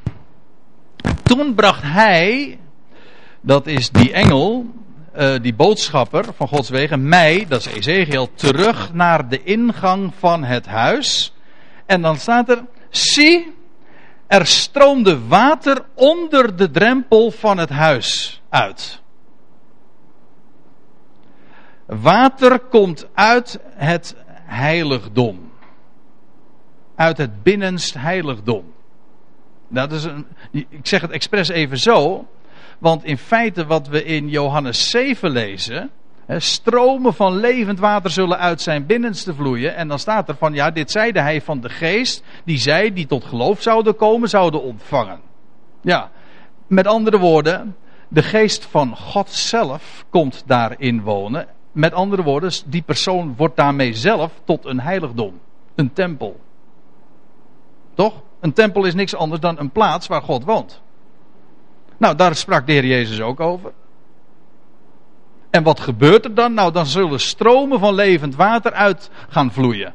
[1.24, 2.60] Toen bracht hij,
[3.42, 4.66] dat is die engel,
[5.18, 10.44] uh, die boodschapper van Gods wegen, mij, dat is Ezekiel, terug naar de ingang van
[10.44, 11.34] het huis.
[11.86, 13.54] En dan staat er, zie,
[14.28, 19.02] er stroomde water onder de drempel van het huis uit.
[21.86, 25.52] Water komt uit het heiligdom.
[26.96, 28.74] uit het binnenst heiligdom.
[29.68, 32.28] Dat is een, ik zeg het expres even zo,
[32.84, 35.90] want in feite wat we in Johannes 7 lezen,
[36.38, 39.76] stromen van levend water zullen uit zijn binnenste vloeien.
[39.76, 43.06] En dan staat er van, ja, dit zeide hij van de geest, die zij die
[43.06, 45.20] tot geloof zouden komen, zouden ontvangen.
[45.82, 46.12] Ja,
[46.68, 47.76] met andere woorden,
[48.08, 51.48] de geest van God zelf komt daarin wonen.
[51.72, 55.40] Met andere woorden, die persoon wordt daarmee zelf tot een heiligdom,
[55.76, 56.40] een tempel.
[57.94, 58.22] Toch?
[58.40, 60.83] Een tempel is niks anders dan een plaats waar God woont.
[62.04, 63.72] Nou, daar sprak de Heer Jezus ook over.
[65.50, 66.54] En wat gebeurt er dan?
[66.54, 69.94] Nou, dan zullen stromen van levend water uit gaan vloeien.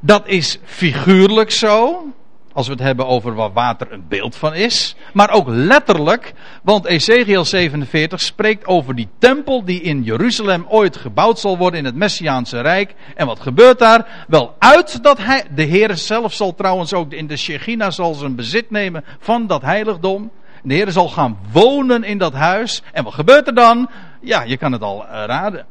[0.00, 2.06] Dat is figuurlijk zo.
[2.52, 4.96] Als we het hebben over waar water een beeld van is.
[5.12, 6.32] Maar ook letterlijk.
[6.62, 11.84] Want Ezekiel 47 spreekt over die tempel die in Jeruzalem ooit gebouwd zal worden in
[11.84, 12.94] het Messiaanse Rijk.
[13.14, 14.24] En wat gebeurt daar?
[14.28, 18.34] Wel uit dat hij, de Heer zelf zal trouwens ook in de Shechina zal zijn
[18.34, 20.30] bezit nemen van dat heiligdom.
[20.62, 22.82] De Heer zal gaan wonen in dat huis.
[22.92, 23.90] En wat gebeurt er dan?
[24.20, 25.66] Ja, je kan het al eh, raden.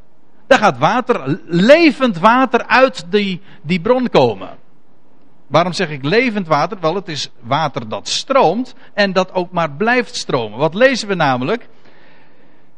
[0.47, 4.49] Daar gaat water, levend water uit die, die bron komen.
[5.47, 6.77] Waarom zeg ik levend water?
[6.79, 10.59] Wel, het is water dat stroomt en dat ook maar blijft stromen.
[10.59, 11.67] Wat lezen we namelijk?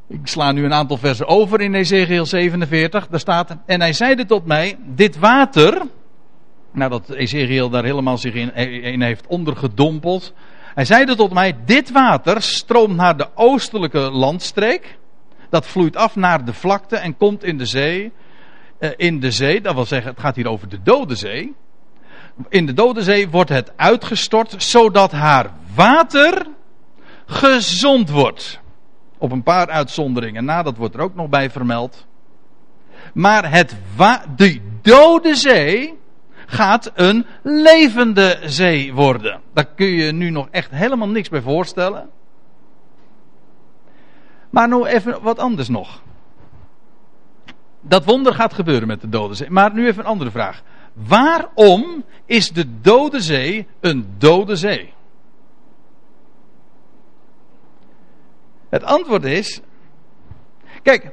[0.08, 3.08] Ik sla nu een aantal versen over in Ezekiel 47.
[3.08, 5.82] Daar staat, en hij zeide tot mij, dit water,
[6.72, 10.34] nadat Ezekiel daar helemaal zich in, in heeft ondergedompeld.
[10.74, 14.98] Hij zeide tot mij, dit water stroomt naar de oostelijke landstreek.
[15.50, 18.12] Dat vloeit af naar de vlakte en komt in de zee.
[18.78, 21.54] Eh, in de zee, dat wil zeggen, het gaat hier over de Dode Zee
[22.50, 26.46] in de Dode Zee wordt het uitgestort, zodat haar water
[27.26, 28.60] gezond wordt.
[29.18, 32.06] Op een paar uitzonderingen na, dat wordt er ook nog bij vermeld.
[33.14, 33.76] Maar het
[34.36, 36.00] de Dode Zee
[36.54, 39.42] gaat een levende zee worden.
[39.54, 42.10] Daar kun je nu nog echt helemaal niks bij voorstellen.
[44.50, 46.02] Maar nu even wat anders nog.
[47.82, 49.50] Dat wonder gaat gebeuren met de Dode Zee.
[49.50, 50.62] Maar nu even een andere vraag.
[50.94, 54.94] Waarom is de Dode Zee een Dode Zee?
[58.70, 59.62] Het antwoord is.
[60.84, 61.12] Kijk,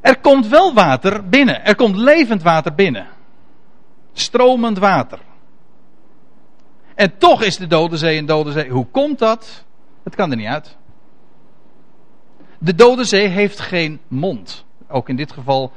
[0.00, 1.64] er komt wel water binnen.
[1.64, 3.06] Er komt levend water binnen.
[4.12, 5.18] Stromend water.
[6.94, 8.68] En toch is de Dode Zee een Dode Zee.
[8.68, 9.64] Hoe komt dat?
[10.02, 10.76] Het kan er niet uit.
[12.58, 14.64] De Dode Zee heeft geen mond.
[14.88, 15.72] Ook in dit geval,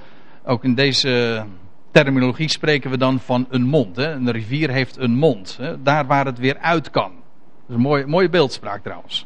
[0.45, 1.45] ook in deze
[1.91, 3.95] terminologie spreken we dan van een mond.
[3.95, 4.11] Hè?
[4.11, 5.57] Een rivier heeft een mond.
[5.57, 5.81] Hè?
[5.81, 7.11] Daar waar het weer uit kan.
[7.11, 9.25] Dat is een mooie, mooie beeldspraak trouwens.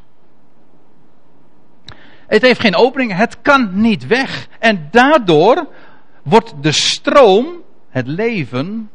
[2.27, 4.47] Het heeft geen opening, het kan niet weg.
[4.59, 5.67] En daardoor
[6.23, 7.47] wordt de stroom,
[7.89, 8.89] het leven,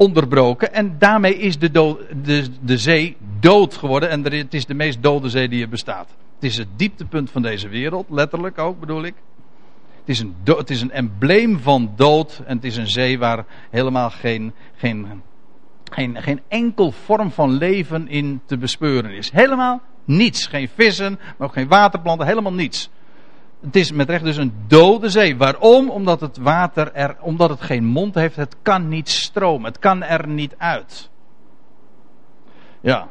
[0.00, 0.72] onderbroken.
[0.72, 1.70] En daarmee is de,
[2.22, 4.10] de, de zee dood geworden.
[4.10, 6.08] En het is de meest dode zee die er bestaat.
[6.34, 9.14] Het is het dieptepunt van deze wereld, letterlijk ook bedoel ik.
[10.00, 12.42] Het is, een het is een embleem van dood.
[12.46, 15.22] En het is een zee waar helemaal geen, geen,
[15.90, 19.30] geen, geen enkel vorm van leven in te bespeuren is.
[19.30, 20.46] Helemaal niets.
[20.46, 22.90] Geen vissen, maar ook geen waterplanten, helemaal niets.
[23.60, 25.36] Het is met recht dus een dode zee.
[25.36, 25.90] Waarom?
[25.90, 29.64] Omdat het water er, omdat het geen mond heeft, het kan niet stromen.
[29.64, 31.10] Het kan er niet uit.
[32.80, 33.08] Ja.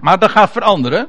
[0.00, 1.08] Maar dat gaat veranderen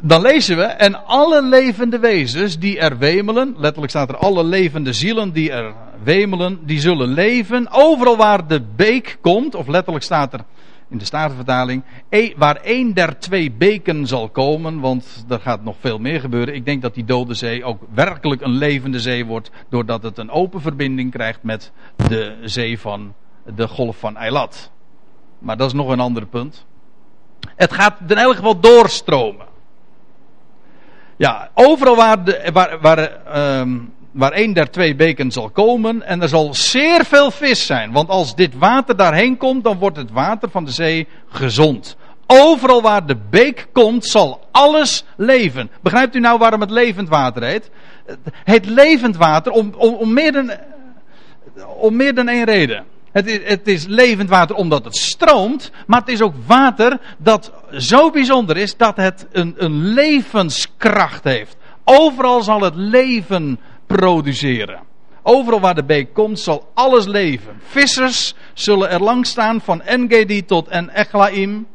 [0.00, 4.92] dan lezen we, en alle levende wezens die er wemelen, letterlijk staat er alle levende
[4.92, 7.68] zielen die er wemelen, die zullen leven.
[7.70, 10.40] Overal waar de beek komt, of letterlijk staat er
[10.88, 15.76] in de Statenvertaling, e, waar één der twee beken zal komen, want er gaat nog
[15.80, 16.54] veel meer gebeuren.
[16.54, 20.30] Ik denk dat die dode zee ook werkelijk een levende zee wordt, doordat het een
[20.30, 23.14] open verbinding krijgt met de zee van
[23.54, 24.70] de golf van Eilat.
[25.38, 26.66] Maar dat is nog een ander punt.
[27.56, 29.46] Het gaat in elk geval doorstromen.
[31.16, 36.22] Ja, overal waar, de, waar, waar, um, waar een der twee beken zal komen en
[36.22, 37.92] er zal zeer veel vis zijn.
[37.92, 41.96] Want als dit water daarheen komt, dan wordt het water van de zee gezond.
[42.26, 45.70] Overal waar de beek komt, zal alles leven.
[45.82, 47.70] Begrijpt u nou waarom het levend water heet?
[48.44, 50.50] Het levend water om, om, om, meer, dan,
[51.76, 52.84] om meer dan één reden.
[53.12, 57.52] Het is, het is levend water omdat het stroomt, maar het is ook water dat
[57.72, 61.56] zo bijzonder is dat het een, een levenskracht heeft.
[61.84, 64.80] Overal zal het leven produceren.
[65.22, 67.56] Overal waar de beek komt zal alles leven.
[67.58, 71.66] Vissers zullen er lang staan van Engedi tot En Echlaim.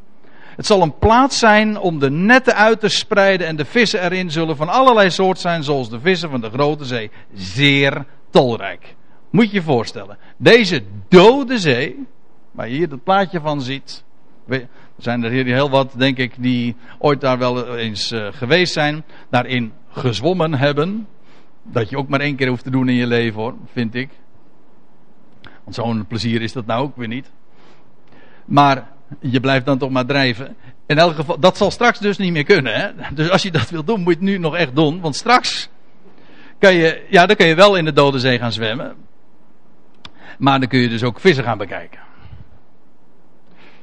[0.55, 4.32] Het zal een plaats zijn om de netten uit te spreiden en de vissen erin
[4.32, 7.12] zullen van allerlei soort zijn zoals de vissen van de grote zee.
[7.34, 8.95] Zeer tolrijk.
[9.30, 10.18] Moet je je voorstellen.
[10.38, 12.07] Deze dode zee,
[12.51, 14.03] waar je hier het plaatje van ziet.
[14.47, 18.74] Er zijn er hier heel wat, denk ik, die ooit daar wel eens uh, geweest
[18.74, 19.03] zijn.
[19.30, 21.07] Daarin gezwommen hebben.
[21.64, 24.09] Dat je ook maar één keer hoeft te doen in je leven hoor, vind ik.
[25.64, 27.32] Want zo'n plezier is dat nou ook weer niet.
[28.45, 28.88] Maar
[29.20, 30.55] je blijft dan toch maar drijven.
[30.86, 32.74] In elk geval, dat zal straks dus niet meer kunnen.
[32.74, 33.14] Hè?
[33.14, 35.01] Dus als je dat wil doen, moet je het nu nog echt doen.
[35.01, 35.70] Want straks
[36.59, 38.95] kan je, ja, dan kun je wel in de Dode Zee gaan zwemmen.
[40.38, 41.99] Maar dan kun je dus ook vissen gaan bekijken.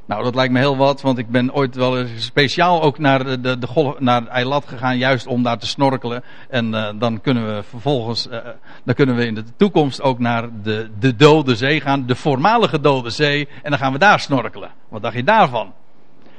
[0.09, 3.41] Nou, dat lijkt me heel wat, want ik ben ooit wel speciaal ook naar de,
[3.41, 6.25] de, de naar Eilat gegaan, juist om daar te snorkelen.
[6.49, 8.39] En uh, dan kunnen we vervolgens, uh,
[8.85, 12.81] dan kunnen we in de toekomst ook naar de, de Dode Zee gaan, de voormalige
[12.81, 14.71] Dode Zee, en dan gaan we daar snorkelen.
[14.89, 15.73] Wat dacht je daarvan?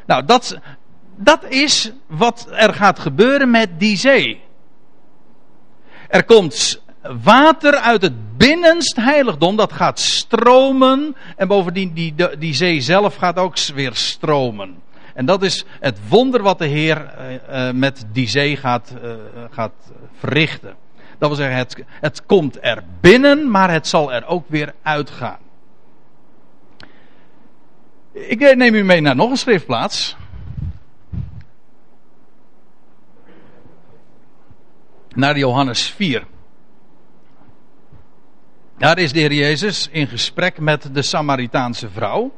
[0.05, 0.59] Nou, dat,
[1.15, 4.41] dat is wat er gaat gebeuren met die zee.
[6.07, 6.82] Er komt
[7.24, 11.16] water uit het binnenst heiligdom, dat gaat stromen.
[11.36, 14.82] En bovendien, die, die, zee zelf gaat ook weer stromen.
[15.14, 17.14] En dat is het wonder wat de Heer
[17.49, 19.12] uh, met die zee gaat, uh,
[19.49, 19.74] gaat
[20.20, 20.76] verrichten.
[21.18, 25.38] Dat wil zeggen, het, het komt er binnen, maar het zal er ook weer uitgaan.
[28.12, 30.16] Ik neem u mee naar nog een schriftplaats.
[35.16, 36.24] Naar Johannes 4.
[38.80, 42.32] Daar is de Heer Jezus in gesprek met de Samaritaanse vrouw.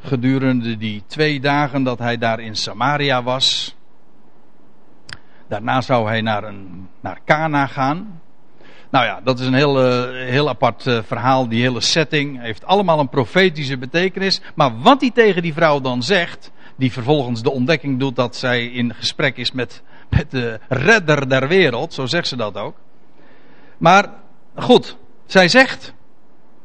[0.00, 3.76] Gedurende die twee dagen dat hij daar in Samaria was.
[5.48, 8.20] Daarna zou hij naar, een, naar Cana gaan.
[8.90, 11.48] Nou ja, dat is een heel, uh, heel apart uh, verhaal.
[11.48, 14.40] Die hele setting heeft allemaal een profetische betekenis.
[14.54, 18.66] Maar wat hij tegen die vrouw dan zegt, die vervolgens de ontdekking doet dat zij
[18.66, 22.76] in gesprek is met, met de redder der wereld, zo zegt ze dat ook.
[23.78, 24.24] Maar
[24.56, 24.96] goed,
[25.26, 25.94] zij zegt,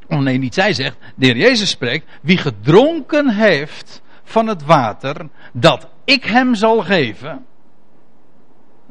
[0.08, 5.30] oh nee, niet zij zegt, de heer Jezus spreekt, wie gedronken heeft van het water
[5.54, 7.46] dat ik hem zal geven.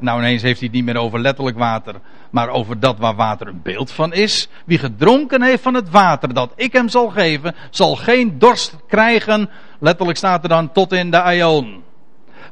[0.01, 1.95] Nou ineens heeft hij het niet meer over letterlijk water,
[2.31, 4.49] maar over dat waar water een beeld van is.
[4.65, 9.49] Wie gedronken heeft van het water dat ik hem zal geven, zal geen dorst krijgen,
[9.79, 11.83] letterlijk staat er dan, tot in de aion.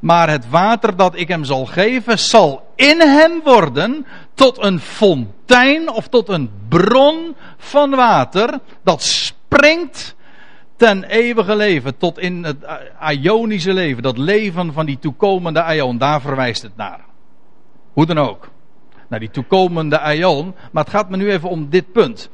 [0.01, 4.05] Maar het water dat ik hem zal geven, zal in hem worden
[4.39, 10.15] tot een fontein of tot een bron van water dat springt
[10.75, 12.57] ten eeuwige leven, tot in het
[13.09, 16.99] Ionische leven, dat leven van die toekomende Ion, daar verwijst het naar.
[17.93, 18.49] Hoe dan ook.
[19.07, 22.29] Naar die toekomende Ion, maar het gaat me nu even om dit punt.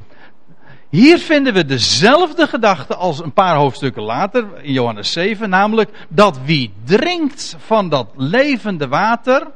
[0.90, 6.40] Hier vinden we dezelfde gedachte als een paar hoofdstukken later, in Johannes 7, namelijk dat
[6.44, 9.48] wie drinkt van dat levende water,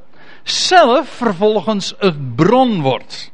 [0.44, 3.32] zelf vervolgens een bron wordt.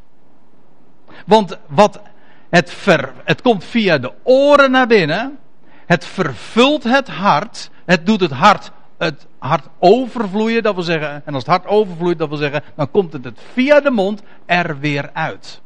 [1.26, 2.01] Want wat
[2.49, 5.38] het, ver, het komt via de oren naar binnen,
[5.86, 11.34] het vervult het hart, het doet het hart, het hart overvloeien, dat wil zeggen, en
[11.34, 14.80] als het hart overvloeit, dat wil zeggen, dan komt het, het via de mond er
[14.80, 15.62] weer uit.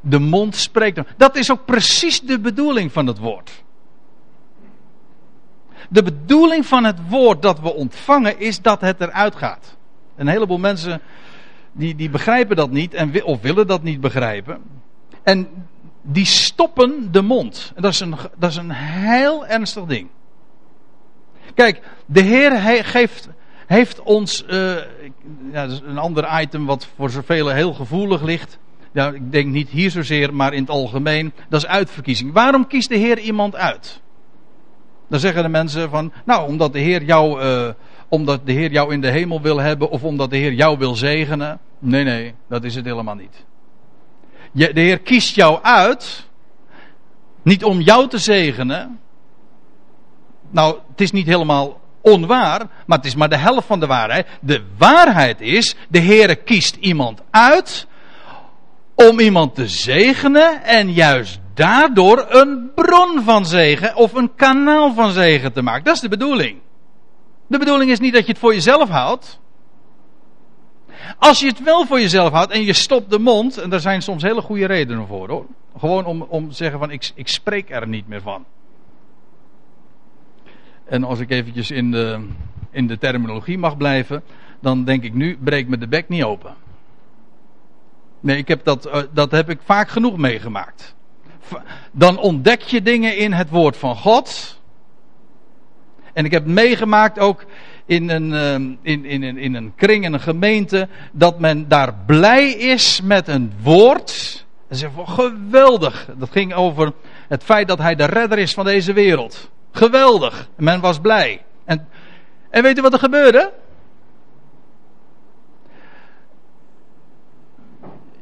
[0.00, 1.00] De mond spreekt.
[1.16, 3.64] Dat is ook precies de bedoeling van het woord.
[5.88, 9.76] De bedoeling van het woord dat we ontvangen is dat het eruit gaat.
[10.16, 11.00] Een heleboel mensen
[11.72, 14.62] die, die begrijpen dat niet en, of willen dat niet begrijpen.
[15.22, 15.48] En
[16.02, 17.72] die stoppen de mond.
[17.74, 20.08] En dat is een, dat is een heel ernstig ding.
[21.54, 23.28] Kijk, de Heer geeft,
[23.66, 24.44] heeft ons.
[24.48, 24.76] Uh,
[25.52, 28.58] ja, dat is een ander item wat voor zoveel heel gevoelig ligt.
[28.92, 31.32] Ja, ik denk niet hier zozeer, maar in het algemeen.
[31.48, 32.32] Dat is uitverkiezing.
[32.32, 34.00] Waarom kiest de Heer iemand uit?
[35.08, 37.68] Dan zeggen de mensen van, nou, omdat de Heer jou, uh,
[38.08, 40.94] omdat de Heer jou in de hemel wil hebben, of omdat de Heer jou wil
[40.94, 41.58] zegenen.
[41.78, 43.44] Nee, nee, dat is het helemaal niet.
[44.52, 46.26] Je, de Heer kiest jou uit,
[47.42, 49.00] niet om jou te zegenen.
[50.50, 54.26] Nou, het is niet helemaal onwaar, maar het is maar de helft van de waarheid.
[54.40, 57.86] De waarheid is, de Heer kiest iemand uit
[58.94, 65.10] om iemand te zegenen en juist daardoor een bron van zegen of een kanaal van
[65.10, 65.84] zegen te maken.
[65.84, 66.58] Dat is de bedoeling.
[67.46, 69.40] De bedoeling is niet dat je het voor jezelf houdt.
[71.18, 74.02] Als je het wel voor jezelf houdt en je stopt de mond, en daar zijn
[74.02, 75.46] soms hele goede redenen voor hoor.
[75.78, 78.44] Gewoon om, om te zeggen van ik, ik spreek er niet meer van.
[80.84, 82.28] En als ik eventjes in de,
[82.70, 84.22] in de terminologie mag blijven,
[84.60, 86.54] dan denk ik nu breek me de bek niet open.
[88.20, 90.95] Nee, ik heb dat, eh, dat heb ik vaak genoeg meegemaakt.
[91.92, 94.60] Dan ontdek je dingen in het woord van God.
[96.12, 97.44] En ik heb meegemaakt ook
[97.86, 103.00] in een, in, in, in een kring, in een gemeente, dat men daar blij is
[103.02, 104.44] met een woord.
[104.68, 106.08] En van geweldig.
[106.16, 106.92] Dat ging over
[107.28, 109.50] het feit dat hij de redder is van deze wereld.
[109.72, 110.48] Geweldig.
[110.56, 111.42] Men was blij.
[111.64, 111.88] En,
[112.50, 113.52] en weet u wat er gebeurde?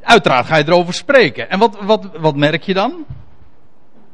[0.05, 1.51] Uiteraard ga je erover spreken.
[1.51, 3.05] En wat, wat, wat merk je dan?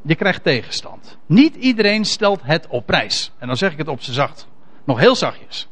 [0.03, 1.19] Je krijgt tegenstand.
[1.27, 3.33] Niet iedereen stelt het op prijs.
[3.39, 4.49] En dan zeg ik het op zijn zacht.
[4.85, 5.69] Nog heel zachtjes.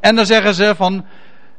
[0.00, 1.04] En dan zeggen ze van.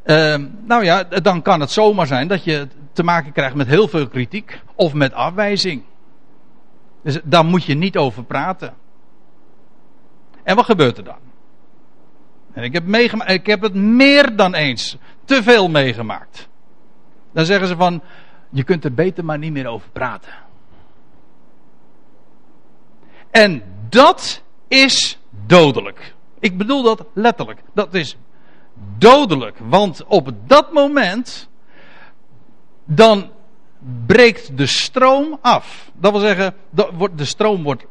[0.06, 3.88] Uh, nou ja, dan kan het zomaar zijn dat je te maken krijgt met heel
[3.88, 4.62] veel kritiek.
[4.76, 5.84] Of met afwijzing.
[7.04, 8.74] Dus daar moet je niet over praten.
[10.44, 11.20] En wat gebeurt er dan?
[12.54, 12.88] En ik heb,
[13.28, 14.98] ik heb het meer dan eens.
[15.26, 16.50] Te veel meegemaakt.
[17.32, 18.02] Dan zeggen ze van.
[18.50, 20.32] Je kunt er beter maar niet meer over praten.
[23.32, 26.16] En dat is dodelijk.
[26.40, 27.60] Ik bedoel dat letterlijk.
[27.74, 28.18] Dat is
[28.98, 29.58] dodelijk.
[29.60, 31.50] Want op dat moment.
[32.86, 33.30] dan
[34.06, 35.92] breekt de stroom af.
[35.94, 36.54] Dat wil zeggen,
[37.16, 37.86] de stroom wordt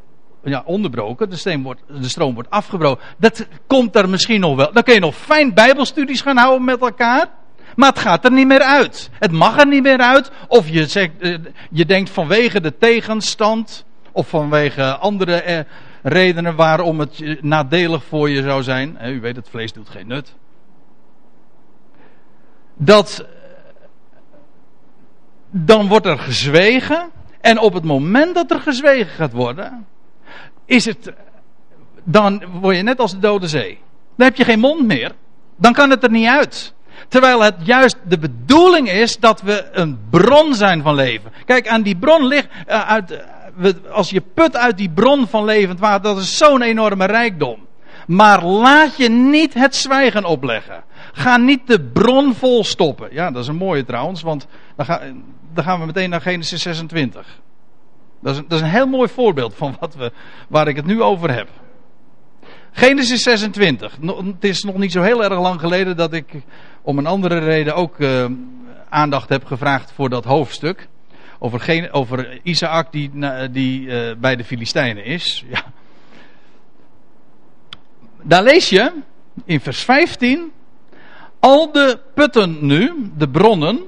[0.44, 1.30] ja, onderbroken.
[1.30, 3.04] De, stroom wordt, de stroom wordt afgebroken.
[3.18, 4.72] Dat komt er misschien nog wel.
[4.72, 7.30] Dan kun je nog fijn bijbelstudies gaan houden met elkaar.
[7.76, 9.10] Maar het gaat er niet meer uit.
[9.18, 10.30] Het mag er niet meer uit.
[10.48, 11.34] Of je, zegt, eh,
[11.70, 13.84] je denkt vanwege de tegenstand.
[14.12, 15.64] Of vanwege andere eh,
[16.02, 18.98] redenen waarom het nadelig voor je zou zijn.
[19.04, 20.34] U weet, het vlees doet geen nut.
[22.74, 23.26] Dat.
[25.50, 27.10] Dan wordt er gezwegen.
[27.40, 29.86] En op het moment dat er gezwegen gaat worden.
[30.64, 31.12] Is het.
[32.04, 33.78] Dan word je net als de Dode Zee.
[34.16, 35.12] Dan heb je geen mond meer.
[35.56, 36.74] Dan kan het er niet uit.
[37.10, 41.32] Terwijl het juist de bedoeling is dat we een bron zijn van leven.
[41.44, 42.48] Kijk, aan die bron ligt.
[42.68, 43.24] Uh, uit,
[43.92, 47.66] als je put uit die bron van levend water, dat is zo'n enorme rijkdom.
[48.06, 50.82] Maar laat je niet het zwijgen opleggen.
[51.12, 53.08] Ga niet de bron vol stoppen.
[53.12, 54.46] Ja, dat is een mooie trouwens, want
[54.76, 55.00] dan, ga,
[55.54, 57.40] dan gaan we meteen naar Genesis 26.
[58.22, 60.12] Dat is, een, dat is een heel mooi voorbeeld van wat we,
[60.48, 61.48] waar ik het nu over heb.
[62.72, 63.98] Genesis 26.
[64.00, 66.42] Het is nog niet zo heel erg lang geleden dat ik
[66.82, 68.24] om een andere reden ook uh,
[68.88, 70.88] aandacht heb gevraagd voor dat hoofdstuk.
[71.38, 73.10] Over, geen, over Isaac die,
[73.50, 75.44] die uh, bij de Filistijnen is.
[75.48, 75.62] Ja.
[78.22, 78.92] Daar lees je
[79.44, 80.52] in vers 15.
[81.40, 83.80] Al de putten nu, de bronnen.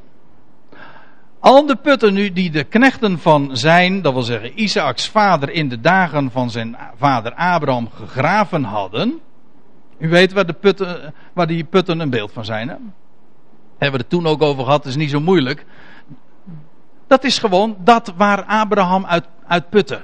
[1.40, 5.68] Al de putten nu die de knechten van zijn, dat wil zeggen Isaaks vader in
[5.68, 9.20] de dagen van zijn vader Abraham gegraven hadden.
[10.02, 12.68] U weet waar, de putten, waar die putten een beeld van zijn.
[12.68, 12.74] Hè?
[13.78, 15.66] Hebben we het toen ook over gehad, is niet zo moeilijk.
[17.06, 20.02] Dat is gewoon dat waar Abraham uit, uit putte.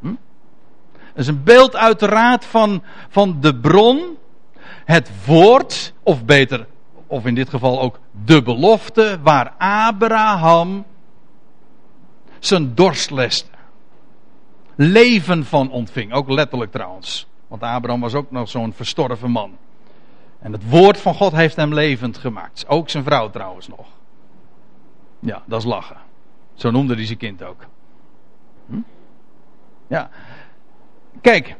[0.00, 0.14] Hm?
[0.92, 4.16] Dat is een beeld uiteraard van, van de bron,
[4.84, 6.66] het woord, of beter,
[7.06, 10.84] of in dit geval ook de belofte, waar Abraham
[12.38, 13.50] zijn dorst leste.
[14.74, 17.26] Leven van ontving, ook letterlijk trouwens.
[17.48, 19.56] Want Abraham was ook nog zo'n verstorven man.
[20.40, 22.64] En het woord van God heeft hem levend gemaakt.
[22.68, 23.86] Ook zijn vrouw trouwens nog.
[25.18, 25.96] Ja, dat is lachen.
[26.54, 27.66] Zo noemde hij zijn kind ook.
[28.66, 28.80] Hm?
[29.86, 30.10] Ja.
[31.20, 31.56] Kijk,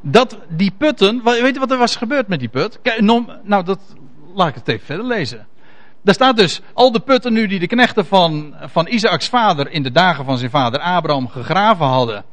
[0.00, 1.22] dat die putten.
[1.24, 2.78] Weet je wat er was gebeurd met die put?
[2.82, 3.78] Kijk, nou, dat,
[4.34, 5.46] laat ik het even verder lezen.
[6.02, 9.82] Daar staat dus, al de putten nu die de knechten van, van Isaaks vader in
[9.82, 12.24] de dagen van zijn vader Abraham gegraven hadden,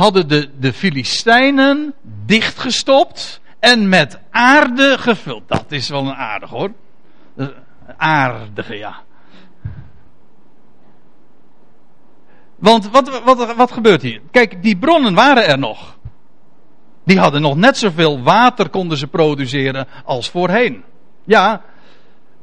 [0.00, 1.94] hadden de, de Filistijnen
[2.26, 5.42] dichtgestopt en met aarde gevuld.
[5.46, 6.72] Dat is wel een aardig hoor.
[7.96, 9.02] Aardige, ja.
[12.56, 14.20] Want wat, wat, wat gebeurt hier?
[14.30, 15.98] Kijk, die bronnen waren er nog.
[17.04, 20.84] Die hadden nog net zoveel water konden ze produceren als voorheen.
[21.24, 21.62] Ja,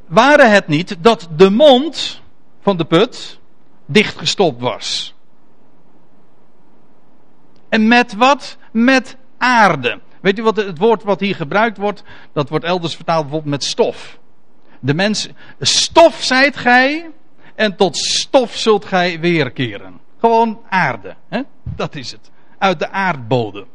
[0.08, 2.22] waren het niet dat de mond
[2.62, 3.40] van de put
[3.86, 5.16] dichtgestopt was.
[7.70, 8.58] En met wat?
[8.72, 10.00] Met aarde.
[10.22, 12.04] Weet u wat het woord wat hier gebruikt wordt?
[12.34, 14.20] Dat wordt elders vertaald bijvoorbeeld met stof.
[14.80, 17.10] De mens, stof zijt gij
[17.56, 20.00] en tot stof zult gij weerkeren.
[20.20, 21.16] Gewoon aarde.
[21.30, 21.42] Hè?
[21.64, 22.32] Dat is het.
[22.58, 23.66] Uit de aardbodem.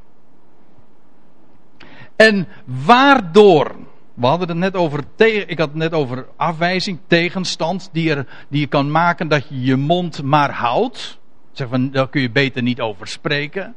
[2.17, 3.75] En waardoor.
[4.15, 5.05] We hadden het net over.
[5.47, 7.89] Ik had het net over afwijzing, tegenstand.
[7.93, 11.19] Die, er, die je kan maken dat je je mond maar houdt.
[11.53, 13.75] Zeg van, daar kun je beter niet over spreken.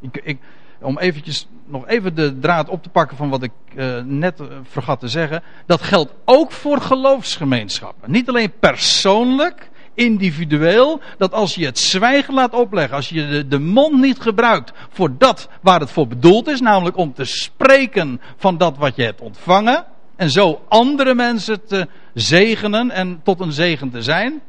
[0.00, 0.38] Ik, ik,
[0.80, 4.46] om eventjes, nog even de draad op te pakken van wat ik uh, net uh,
[4.62, 5.42] vergat te zeggen.
[5.66, 8.10] Dat geldt ook voor geloofsgemeenschappen.
[8.10, 14.00] Niet alleen persoonlijk individueel, dat als je het zwijgen laat opleggen, als je de mond
[14.00, 18.76] niet gebruikt voor dat waar het voor bedoeld is, namelijk om te spreken van dat
[18.76, 19.84] wat je hebt ontvangen,
[20.16, 24.40] en zo andere mensen te zegenen en tot een zegen te zijn.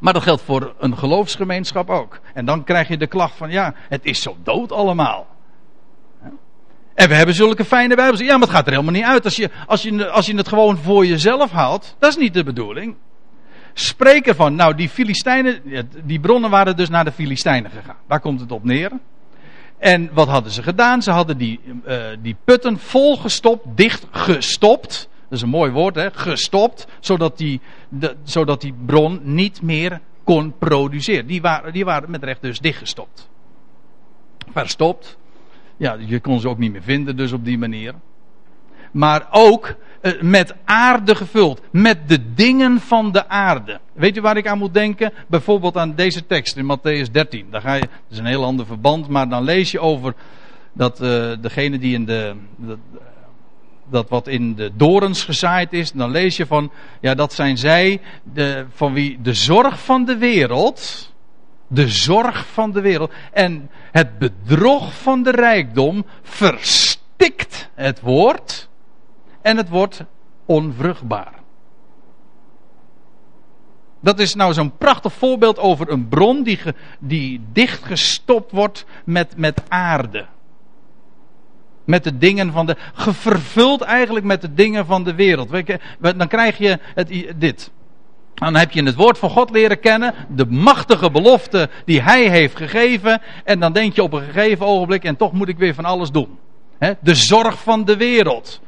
[0.00, 2.20] Maar dat geldt voor een geloofsgemeenschap ook.
[2.34, 5.26] En dan krijg je de klacht van ja, het is zo dood allemaal.
[6.94, 8.20] En we hebben zulke fijne Bijbels.
[8.20, 9.24] Ja, maar het gaat er helemaal niet uit.
[9.24, 12.44] Als je, als, je, als je het gewoon voor jezelf haalt, dat is niet de
[12.44, 12.94] bedoeling.
[13.72, 15.62] Spreken van, nou die Filistijnen,
[16.04, 17.96] die bronnen waren dus naar de Filistijnen gegaan.
[18.08, 18.90] Daar komt het op neer.
[19.78, 21.02] En wat hadden ze gedaan?
[21.02, 25.08] Ze hadden die, uh, die putten volgestopt, dicht gestopt.
[25.28, 26.10] Dat is een mooi woord, hè?
[26.12, 26.86] Gestopt.
[27.00, 27.60] Zodat die,
[28.22, 31.26] zodat die bron niet meer kon produceren.
[31.26, 33.28] Die waren, die waren met recht dus dichtgestopt.
[34.52, 35.18] Verstopt.
[35.76, 37.94] Ja, je kon ze ook niet meer vinden, dus op die manier.
[38.92, 41.60] Maar ook uh, met aarde gevuld.
[41.70, 43.80] Met de dingen van de aarde.
[43.92, 45.12] Weet u waar ik aan moet denken?
[45.26, 47.46] Bijvoorbeeld aan deze tekst in Matthäus 13.
[47.50, 50.14] Daar ga je, dat is een heel ander verband, maar dan lees je over
[50.72, 52.78] dat uh, degene die in de, de,
[53.90, 58.00] dat wat in de dorens gezaaid is, dan lees je van, ja, dat zijn zij
[58.22, 61.12] de, van wie de zorg van de wereld,
[61.68, 68.68] de zorg van de wereld en het bedrog van de rijkdom verstikt het woord
[69.42, 70.04] en het wordt
[70.46, 71.34] onvruchtbaar.
[74.00, 76.58] Dat is nou zo'n prachtig voorbeeld over een bron die,
[76.98, 80.26] die dichtgestopt wordt met, met aarde.
[81.86, 82.76] Met de dingen van de.
[82.94, 85.50] Gevervuld eigenlijk met de dingen van de wereld.
[86.00, 87.70] Dan krijg je het, dit.
[88.34, 90.14] Dan heb je het woord van God leren kennen.
[90.28, 93.22] De machtige belofte die hij heeft gegeven.
[93.44, 95.04] En dan denk je op een gegeven ogenblik.
[95.04, 96.38] En toch moet ik weer van alles doen.
[97.00, 98.60] De zorg van de wereld.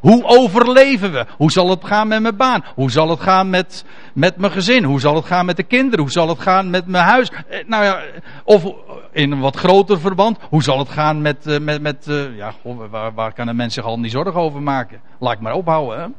[0.00, 1.26] Hoe overleven we?
[1.36, 2.64] Hoe zal het gaan met mijn baan?
[2.74, 4.84] Hoe zal het gaan met, met mijn gezin?
[4.84, 6.00] Hoe zal het gaan met de kinderen?
[6.00, 7.30] Hoe zal het gaan met mijn huis?
[7.30, 8.00] Eh, nou ja,
[8.44, 8.74] of
[9.12, 12.52] in een wat groter verband, hoe zal het gaan met, eh, met, met uh, ja,
[12.62, 15.00] waar, waar kan een mens zich al niet zorgen over maken?
[15.18, 16.14] Laat ik maar ophouden?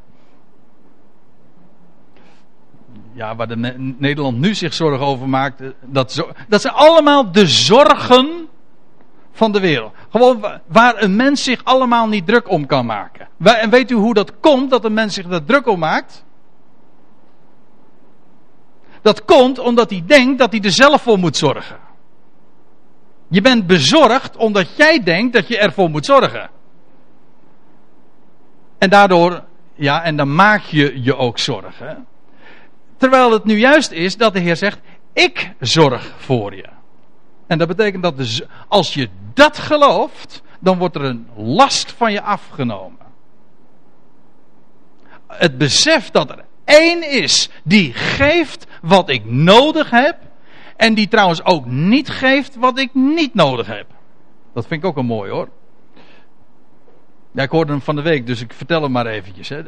[3.12, 3.56] Ja, waar de
[3.98, 8.48] Nederland nu zich zorgen over maakt, dat, dat zijn allemaal de zorgen
[9.34, 9.92] van de wereld.
[10.10, 13.28] Gewoon waar een mens zich allemaal niet druk om kan maken.
[13.42, 16.24] En weet u hoe dat komt dat een mens zich daar druk om maakt?
[19.02, 21.78] Dat komt omdat hij denkt dat hij er zelf voor moet zorgen.
[23.28, 26.50] Je bent bezorgd omdat jij denkt dat je ervoor moet zorgen.
[28.78, 32.06] En daardoor, ja, en dan maak je je ook zorgen.
[32.96, 34.80] Terwijl het nu juist is dat de Heer zegt:
[35.12, 36.68] Ik zorg voor je.
[37.46, 42.22] En dat betekent dat als je dat gelooft, dan wordt er een last van je
[42.22, 42.98] afgenomen.
[45.26, 50.16] Het besef dat er één is die geeft wat ik nodig heb.
[50.76, 53.86] En die trouwens ook niet geeft wat ik niet nodig heb.
[54.52, 55.48] Dat vind ik ook een mooi hoor.
[57.32, 59.48] Ja, ik hoorde hem van de week, dus ik vertel hem maar eventjes.
[59.48, 59.62] Hè.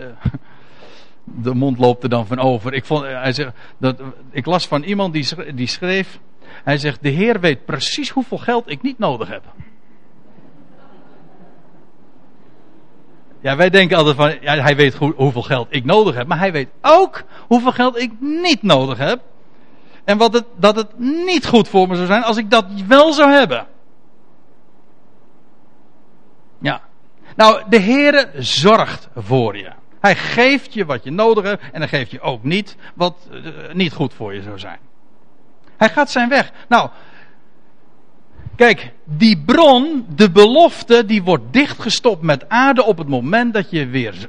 [1.24, 2.72] De, mond loopt er dan van over.
[2.72, 4.01] Ik, vond, hij zegt, dat,
[4.31, 6.18] ik las van iemand die, die schreef.
[6.64, 9.42] Hij zegt: De Heer weet precies hoeveel geld ik niet nodig heb.
[13.40, 16.53] Ja, wij denken altijd van, ja, hij weet hoeveel geld ik nodig heb, maar hij
[16.53, 19.20] weet ook hoeveel geld ik niet nodig heb.
[20.05, 23.12] En wat het, dat het niet goed voor me zou zijn als ik dat wel
[23.12, 23.66] zou hebben.
[26.59, 26.80] Ja.
[27.36, 29.70] Nou, de Heere zorgt voor je.
[30.01, 33.72] Hij geeft je wat je nodig hebt en hij geeft je ook niet wat uh,
[33.72, 34.78] niet goed voor je zou zijn.
[35.77, 36.53] Hij gaat zijn weg.
[36.68, 36.91] Nou,
[38.57, 43.87] kijk, die bron, de belofte, die wordt dichtgestopt met aarde op het moment dat je
[43.87, 44.29] weer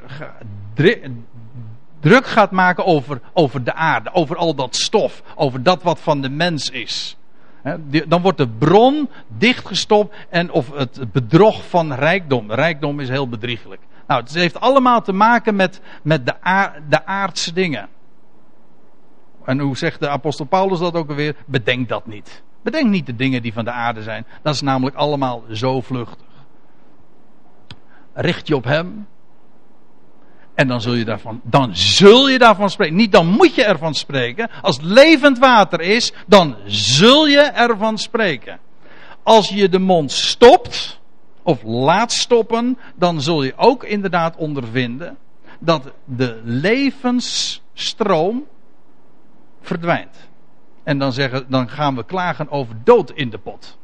[2.00, 6.22] druk gaat maken over, over de aarde, over al dat stof, over dat wat van
[6.22, 7.18] de mens is.
[8.08, 12.52] Dan wordt de bron dichtgestopt en of het bedrog van rijkdom.
[12.52, 13.82] Rijkdom is heel bedriegelijk.
[14.08, 16.34] Nou, het heeft allemaal te maken met, met de,
[16.90, 17.88] de aardse dingen.
[19.48, 21.36] En hoe zegt de apostel Paulus dat ook alweer?
[21.46, 22.44] Bedenk dat niet.
[22.64, 24.26] Bedenk niet de dingen die van de aarde zijn.
[24.42, 26.28] Dat is namelijk allemaal zo vluchtig.
[28.14, 29.08] Richt je op hem.
[30.54, 32.96] En dan zul je daarvan, dan zul je daarvan spreken.
[32.96, 34.50] Niet dan moet je ervan spreken.
[34.62, 38.60] Als levend water is, dan zul je ervan spreken.
[39.24, 41.00] Als je de mond stopt,
[41.44, 45.18] of laat stoppen, dan zul je ook inderdaad ondervinden
[45.60, 48.46] dat de levensstroom
[49.68, 50.30] verdwijnt.
[50.84, 53.78] En dan, zeggen, dan gaan we klagen over dood in de pot.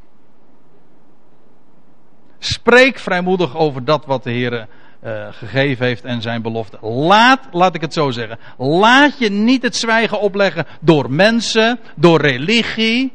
[2.38, 4.68] Spreek vrijmoedig over dat wat de Heer
[5.04, 6.78] uh, gegeven heeft en zijn belofte.
[6.86, 12.20] Laat, laat ik het zo zeggen, laat je niet het zwijgen opleggen door mensen, door
[12.20, 13.12] religie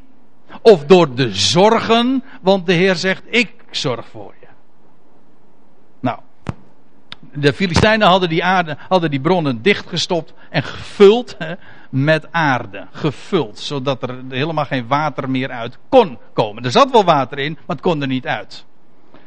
[0.62, 4.48] of door de zorgen, want de Heer zegt, ik zorg voor je.
[6.00, 6.20] Nou,
[7.34, 11.54] de Filistijnen hadden die, aarde, hadden die bronnen dichtgestopt en gevuld hè,
[11.90, 12.88] met aarde.
[12.92, 16.64] Gevuld, zodat er helemaal geen water meer uit kon komen.
[16.64, 18.66] Er zat wel water in, maar het kon er niet uit.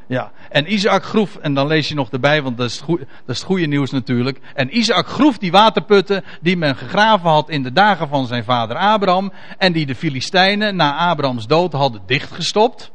[0.06, 3.06] Ja, en Isaac groef, en dan lees je nog erbij, want dat is, het dat
[3.26, 4.40] is het goede nieuws natuurlijk.
[4.54, 8.76] En Isaac groef die waterputten die men gegraven had in de dagen van zijn vader
[8.76, 9.32] Abraham.
[9.58, 12.92] En die de Filistijnen na Abrahams dood hadden dichtgestopt.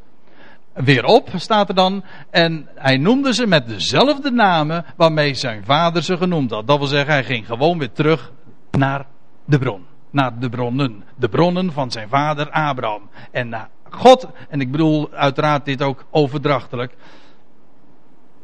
[0.74, 2.04] Weer op, staat er dan.
[2.30, 6.68] En hij noemde ze met dezelfde namen waarmee zijn vader ze genoemd had.
[6.68, 8.32] Dat wil zeggen, hij ging gewoon weer terug
[8.72, 9.06] naar
[9.48, 9.86] de bron.
[10.10, 11.04] Naar de bronnen.
[11.16, 13.10] De bronnen van zijn vader Abraham.
[13.32, 16.94] En naar God, en ik bedoel uiteraard dit ook overdrachtelijk.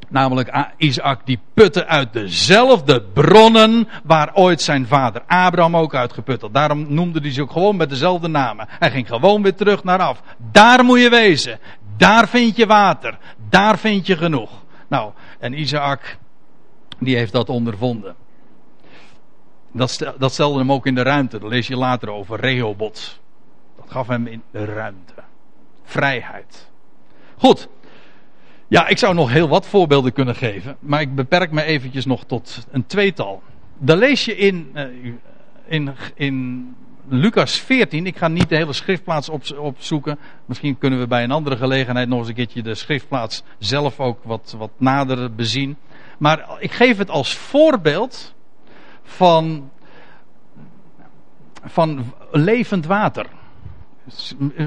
[0.10, 6.48] Namelijk Isaac die putte uit dezelfde bronnen waar ooit zijn vader Abraham ook uitgeput.
[6.52, 8.68] Daarom noemde hij ze ook gewoon met dezelfde namen.
[8.70, 10.22] Hij ging gewoon weer terug naar af.
[10.52, 11.60] Daar moet je wezen.
[11.98, 13.18] Daar vind je water.
[13.50, 14.50] Daar vind je genoeg.
[14.88, 16.18] Nou, en Isaac,
[17.00, 18.16] die heeft dat ondervonden.
[19.74, 21.40] Dat, dat stelde hem ook in de ruimte.
[21.40, 23.20] Daar lees je later over Rehobot.
[23.76, 25.14] Dat gaf hem in ruimte
[25.84, 26.70] vrijheid.
[27.38, 27.68] Goed.
[28.68, 32.24] Ja, ik zou nog heel wat voorbeelden kunnen geven, maar ik beperk me eventjes nog
[32.26, 33.42] tot een tweetal.
[33.78, 35.14] Dan lees je in, uh,
[35.66, 36.68] in, in
[37.08, 40.20] Lucas 14, ik ga niet de hele schriftplaats op, opzoeken.
[40.46, 44.20] Misschien kunnen we bij een andere gelegenheid nog eens een keertje de schriftplaats zelf ook
[44.24, 45.78] wat, wat nader bezien.
[46.18, 48.33] Maar ik geef het als voorbeeld
[49.04, 49.72] van,
[51.64, 53.26] van levend water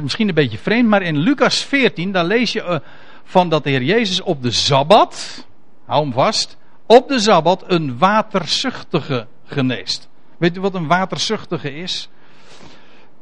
[0.02, 2.78] misschien een beetje vreemd, maar in Lucas 14, daar lees je uh,
[3.24, 5.46] van dat de Heer Jezus op de Sabbat,
[5.84, 6.56] hou hem vast,
[6.86, 10.08] op de Sabbat een waterzuchtige geneest.
[10.38, 12.08] Weet u wat een waterzuchtige is?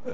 [0.07, 0.13] Uh,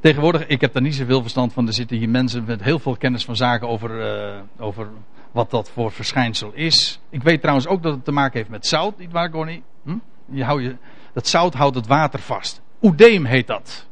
[0.00, 2.96] tegenwoordig, ik heb daar niet zoveel verstand van, er zitten hier mensen met heel veel
[2.96, 4.88] kennis van zaken over, uh, over
[5.32, 7.00] wat dat voor verschijnsel is.
[7.10, 9.62] Ik weet trouwens ook dat het te maken heeft met zout, niet waar, Connie?
[9.84, 9.96] Hm?
[10.24, 10.76] Je hou je,
[11.12, 12.60] dat zout houdt het water vast.
[12.82, 13.86] Oedeem heet dat.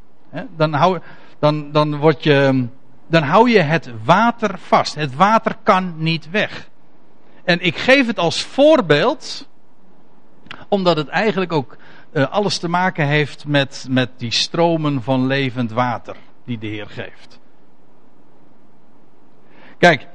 [0.57, 1.01] Dan hou,
[1.39, 2.67] dan, dan, word je,
[3.07, 4.95] dan hou je het water vast.
[4.95, 6.69] Het water kan niet weg.
[7.45, 9.49] En ik geef het als voorbeeld,
[10.69, 11.77] omdat het eigenlijk ook
[12.13, 16.87] uh, alles te maken heeft met, met die stromen van levend water die de Heer
[16.87, 17.41] geeft.
[19.79, 20.07] Kijk,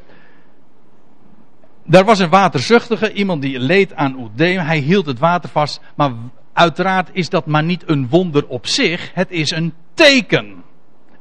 [1.86, 4.60] daar was een waterzuchtige, iemand die leed aan oedeem.
[4.60, 6.12] Hij hield het water vast, maar
[6.54, 9.12] uiteraard is dat maar niet een wonder op zich.
[9.14, 10.64] Het is een teken.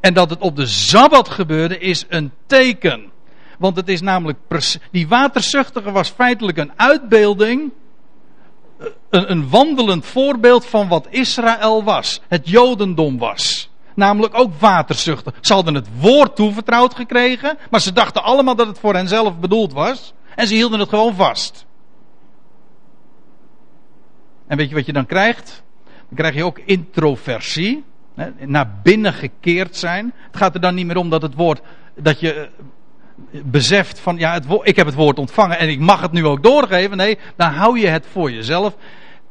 [0.01, 3.13] En dat het op de Sabbat gebeurde is een teken.
[3.59, 4.39] Want het is namelijk,
[4.91, 7.73] die waterzuchtige was feitelijk een uitbeelding,
[8.79, 12.21] eh, een, een wandelend voorbeeld van wat Israël was.
[12.29, 13.71] Het Jodendom was.
[13.95, 15.35] Namelijk ook waterzuchtig.
[15.41, 19.73] Ze hadden het woord toevertrouwd gekregen, maar ze dachten allemaal dat het voor henzelf bedoeld
[19.73, 20.13] was.
[20.35, 21.67] En ze hielden het gewoon vast.
[24.47, 25.63] En weet je wat je dan krijgt?
[25.85, 27.85] Dan krijg je ook introversie
[28.39, 30.13] naar binnen gekeerd zijn.
[30.27, 31.61] Het gaat er dan niet meer om dat het woord,
[31.95, 36.01] dat je eh, beseft van ja, het ik heb het woord ontvangen en ik mag
[36.01, 36.97] het nu ook doorgeven.
[36.97, 38.77] Nee, dan hou je het voor jezelf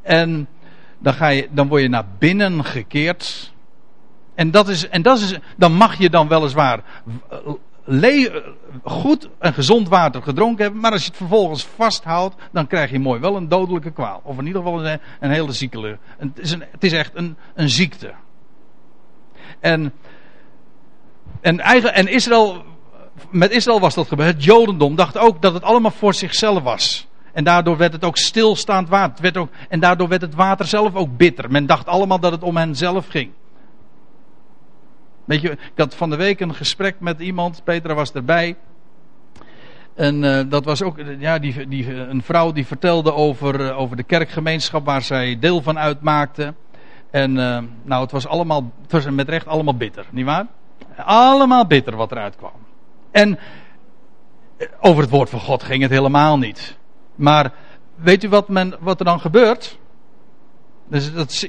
[0.02, 0.48] en
[0.98, 3.52] dan, ga je, dan word je naar binnen gekeerd.
[4.34, 7.58] En, dat is, en dat is, dan mag je dan weliswaar le,
[8.82, 12.98] goed en gezond water gedronken hebben, maar als je het vervolgens vasthoudt, dan krijg je
[12.98, 14.20] mooi wel een dodelijke kwaal.
[14.24, 15.98] Of in ieder geval een, een hele ziekele.
[16.18, 18.12] Het is, een, het is echt een, een ziekte.
[19.60, 19.92] En,
[21.40, 22.64] en, en Israël,
[23.30, 24.34] met Israël was dat gebeurd.
[24.34, 27.06] Het Jodendom dacht ook dat het allemaal voor zichzelf was.
[27.32, 29.22] En daardoor werd het ook stilstaand water.
[29.22, 31.50] Werd ook, en daardoor werd het water zelf ook bitter.
[31.50, 33.30] Men dacht allemaal dat het om hen zelf ging.
[35.24, 38.56] Weet je, ik had van de week een gesprek met iemand, Petra was erbij.
[39.94, 43.96] En uh, dat was ook ja, die, die, een vrouw die vertelde over, uh, over
[43.96, 46.54] de kerkgemeenschap waar zij deel van uitmaakte.
[47.10, 50.46] En uh, nou, het was allemaal, het was met recht allemaal bitter, nietwaar?
[50.96, 52.52] Allemaal bitter wat eruit kwam.
[53.10, 53.38] En
[54.56, 56.78] eh, over het woord van God ging het helemaal niet.
[57.14, 57.52] Maar
[57.94, 59.78] weet u wat, men, wat er dan gebeurt?
[60.94, 61.48] Dus dat,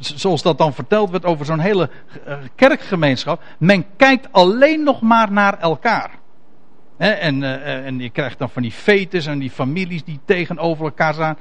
[0.00, 1.90] zoals dat dan verteld werd over zo'n hele
[2.26, 3.42] eh, kerkgemeenschap.
[3.58, 6.10] Men kijkt alleen nog maar naar elkaar.
[6.96, 11.14] en, uh, en je krijgt dan van die fetes en die families die tegenover elkaar
[11.14, 11.36] staan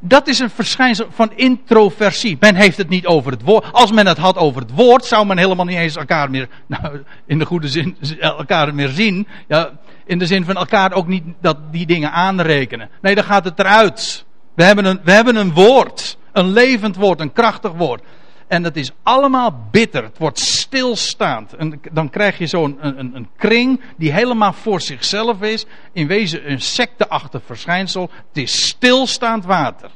[0.00, 2.36] dat is een verschijnsel van introversie.
[2.40, 3.72] Men heeft het niet over het woord.
[3.72, 7.02] Als men het had over het woord, zou men helemaal niet eens elkaar meer, nou,
[7.26, 9.26] in de goede zin, elkaar meer zien.
[9.48, 9.70] Ja,
[10.04, 12.88] In de zin van elkaar ook niet dat die dingen aanrekenen.
[13.02, 14.24] Nee, dan gaat het eruit.
[14.54, 16.18] We hebben een, we hebben een woord.
[16.36, 18.02] Een levend woord, een krachtig woord.
[18.46, 20.02] En het is allemaal bitter.
[20.02, 21.52] Het wordt stilstaand.
[21.52, 25.66] En dan krijg je zo'n een, een, een, kring die helemaal voor zichzelf is.
[25.92, 28.10] In wezen een secteachtig verschijnsel.
[28.28, 29.90] Het is stilstaand water.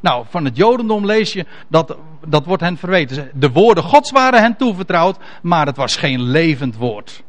[0.00, 3.30] Nou, van het Jodendom lees je dat, dat wordt hen verweten.
[3.34, 7.22] De woorden Gods waren hen toevertrouwd, maar het was geen levend woord.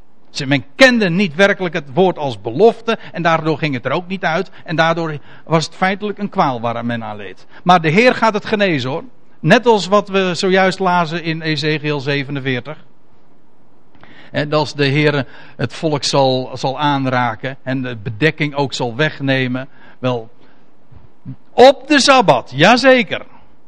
[0.45, 4.23] Men kende niet werkelijk het woord als belofte en daardoor ging het er ook niet
[4.23, 4.49] uit.
[4.63, 7.45] En daardoor was het feitelijk een kwaal waar men aan leed.
[7.63, 9.03] Maar de Heer gaat het genezen hoor.
[9.39, 12.85] Net als wat we zojuist lazen in Ezekiel 47.
[14.31, 19.67] En als de Heer het volk zal, zal aanraken en de bedekking ook zal wegnemen.
[19.99, 20.29] Wel,
[21.53, 23.25] op de Sabbat, jazeker.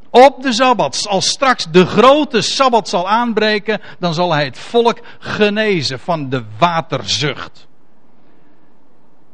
[0.10, 5.00] Op de Sabbat, als straks de grote Sabbat zal aanbreken, dan zal hij het volk
[5.20, 7.68] genezen van de waterzucht.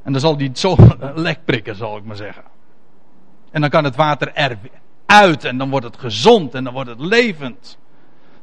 [0.03, 0.75] En dan zal hij het zo
[1.15, 2.43] lek prikken, zal ik maar zeggen.
[3.51, 4.57] En dan kan het water er
[5.05, 7.77] uit en dan wordt het gezond en dan wordt het levend.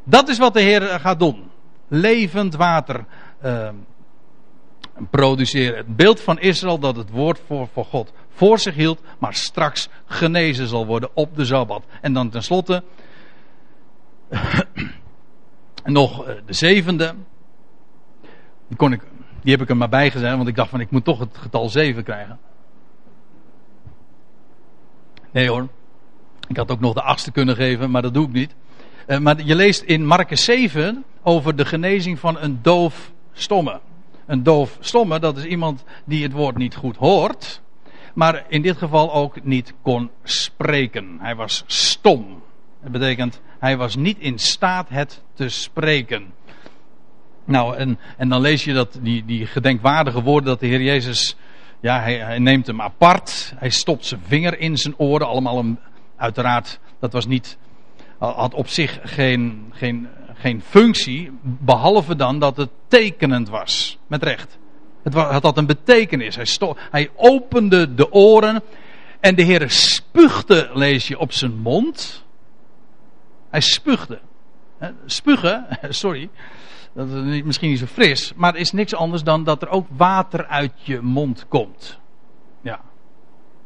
[0.04, 1.50] Dat is wat de Heer gaat doen.
[1.88, 3.04] Levend water
[3.44, 3.68] uh,
[5.10, 5.76] produceren.
[5.76, 9.88] Het beeld van Israël dat het woord voor, voor God voor zich hield, maar straks
[10.06, 11.84] genezen zal worden op de Sabbat.
[12.00, 12.82] En dan tenslotte
[15.84, 17.14] nog eh, de zevende.
[18.68, 19.02] Die, kon ik,
[19.42, 21.38] die heb ik er maar bij gezet, want ik dacht van ik moet toch het
[21.38, 22.38] getal 7 krijgen.
[25.30, 25.68] Nee hoor.
[26.48, 28.54] Ik had ook nog de achtste kunnen geven, maar dat doe ik niet.
[29.06, 33.80] Uh, maar je leest in Marcus 7 over de genezing van een doof stomme.
[34.30, 37.60] Een doof stomme, dat is iemand die het woord niet goed hoort
[38.14, 41.18] maar in dit geval ook niet kon spreken.
[41.20, 42.42] Hij was stom.
[42.82, 46.32] Dat betekent, hij was niet in staat het te spreken.
[47.44, 51.36] Nou, en, en dan lees je dat, die, die gedenkwaardige woorden dat de Heer Jezus,
[51.80, 53.52] ja, hij, hij neemt hem apart.
[53.56, 55.26] Hij stopt zijn vinger in zijn oren.
[55.26, 55.78] Allemaal een,
[56.16, 57.58] uiteraard, dat was niet,
[58.18, 60.08] had op zich geen, geen,
[60.40, 63.98] geen functie, behalve dan dat het tekenend was.
[64.06, 64.58] Met recht.
[65.02, 66.36] Het had een betekenis.
[66.36, 68.62] Hij, hij opende de oren.
[69.20, 72.24] En de Heer spuugde, lees je, op zijn mond.
[73.50, 74.20] Hij spuugde.
[75.06, 76.30] Spugen, sorry.
[76.92, 78.32] Dat is misschien niet zo fris.
[78.36, 81.98] Maar is niks anders dan dat er ook water uit je mond komt.
[82.62, 82.80] Ja.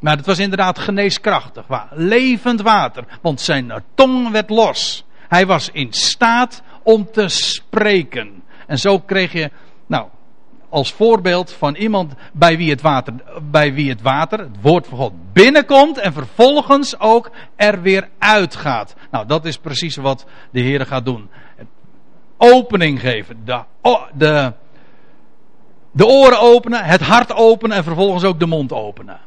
[0.01, 1.64] Maar het was inderdaad geneeskrachtig.
[1.91, 3.05] Levend water.
[3.22, 5.05] Want zijn tong werd los.
[5.35, 8.43] Hij was in staat om te spreken.
[8.66, 9.51] En zo kreeg je.
[9.87, 10.07] Nou,
[10.68, 13.14] als voorbeeld van iemand bij wie het water,
[13.51, 18.95] bij wie het, water het woord van God, binnenkomt en vervolgens ook er weer uitgaat.
[19.11, 21.28] Nou, dat is precies wat de Heer gaat doen.
[22.37, 23.62] Opening geven, de,
[24.14, 24.53] de,
[25.93, 29.20] de oren openen, het hart openen en vervolgens ook de mond openen.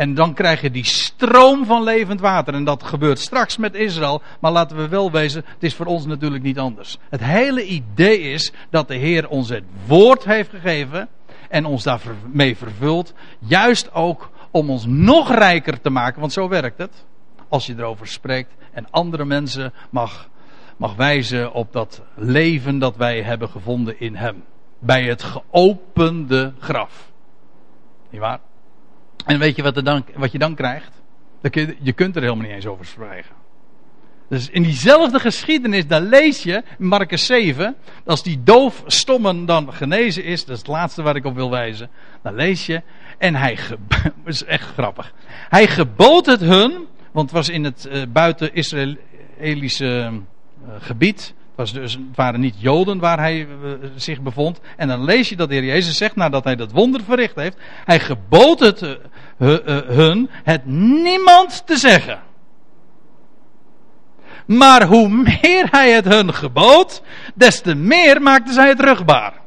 [0.00, 2.54] En dan krijg je die stroom van levend water.
[2.54, 4.22] En dat gebeurt straks met Israël.
[4.40, 6.98] Maar laten we wel wezen, het is voor ons natuurlijk niet anders.
[7.10, 11.08] Het hele idee is dat de Heer ons het woord heeft gegeven.
[11.48, 13.14] En ons daarmee vervult.
[13.38, 16.20] Juist ook om ons nog rijker te maken.
[16.20, 17.04] Want zo werkt het.
[17.48, 18.54] Als je erover spreekt.
[18.72, 20.28] En andere mensen mag,
[20.76, 24.44] mag wijzen op dat leven dat wij hebben gevonden in Hem.
[24.78, 27.12] Bij het geopende graf.
[28.10, 28.40] Niet waar?
[29.26, 31.02] En weet je wat, er dan, wat je dan krijgt?
[31.50, 33.40] Je, je kunt er helemaal niet eens over spreken.
[34.30, 40.24] Dus in diezelfde geschiedenis, daar lees je, Marcus 7, als die doof stommen dan genezen
[40.24, 41.90] is, dat is het laatste waar ik op wil wijzen,
[42.22, 42.82] dan lees je,
[43.18, 45.12] en hij, dat is echt grappig,
[45.48, 51.72] hij gebood het hun, want het was in het uh, buiten Israëlische uh, gebied, was
[51.72, 54.60] dus, het waren niet Joden waar hij uh, zich bevond.
[54.76, 57.56] En dan lees je dat de Heer Jezus zegt, nadat hij dat wonder verricht heeft,
[57.84, 58.96] hij gebood het uh,
[59.86, 62.22] hun het niemand te zeggen.
[64.46, 67.02] Maar hoe meer hij het hun gebood,
[67.34, 69.39] des te meer maakten zij het rugbaar.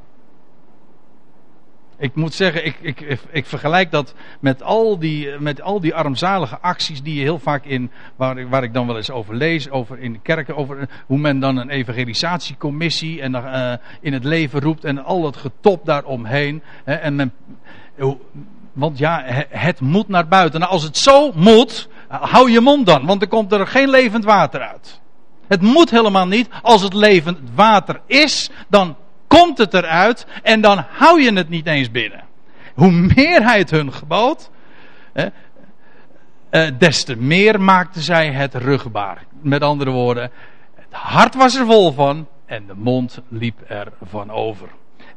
[2.04, 6.60] Ik moet zeggen, ik, ik, ik vergelijk dat met al, die, met al die armzalige
[6.60, 9.70] acties die je heel vaak in, waar, ik, waar ik dan wel eens over lees,
[9.70, 14.60] over in de kerken, over hoe men dan een evangelisatiecommissie en, uh, in het leven
[14.60, 16.62] roept en al het getop daaromheen.
[16.84, 17.34] Hè, en
[18.74, 20.60] want ja, het moet naar buiten.
[20.60, 24.24] Nou, als het zo moet, hou je mond dan, want dan komt er geen levend
[24.24, 25.01] water uit.
[25.47, 26.49] Het moet helemaal niet.
[26.62, 28.95] Als het levend water is, dan
[29.38, 32.24] komt het eruit en dan hou je het niet eens binnen.
[32.74, 34.50] Hoe meer hij het hun gebood,
[35.14, 35.26] eh,
[36.78, 39.26] des te meer maakten zij het rugbaar.
[39.42, 40.32] Met andere woorden,
[40.76, 44.70] het hart was er vol van en de mond liep er van over.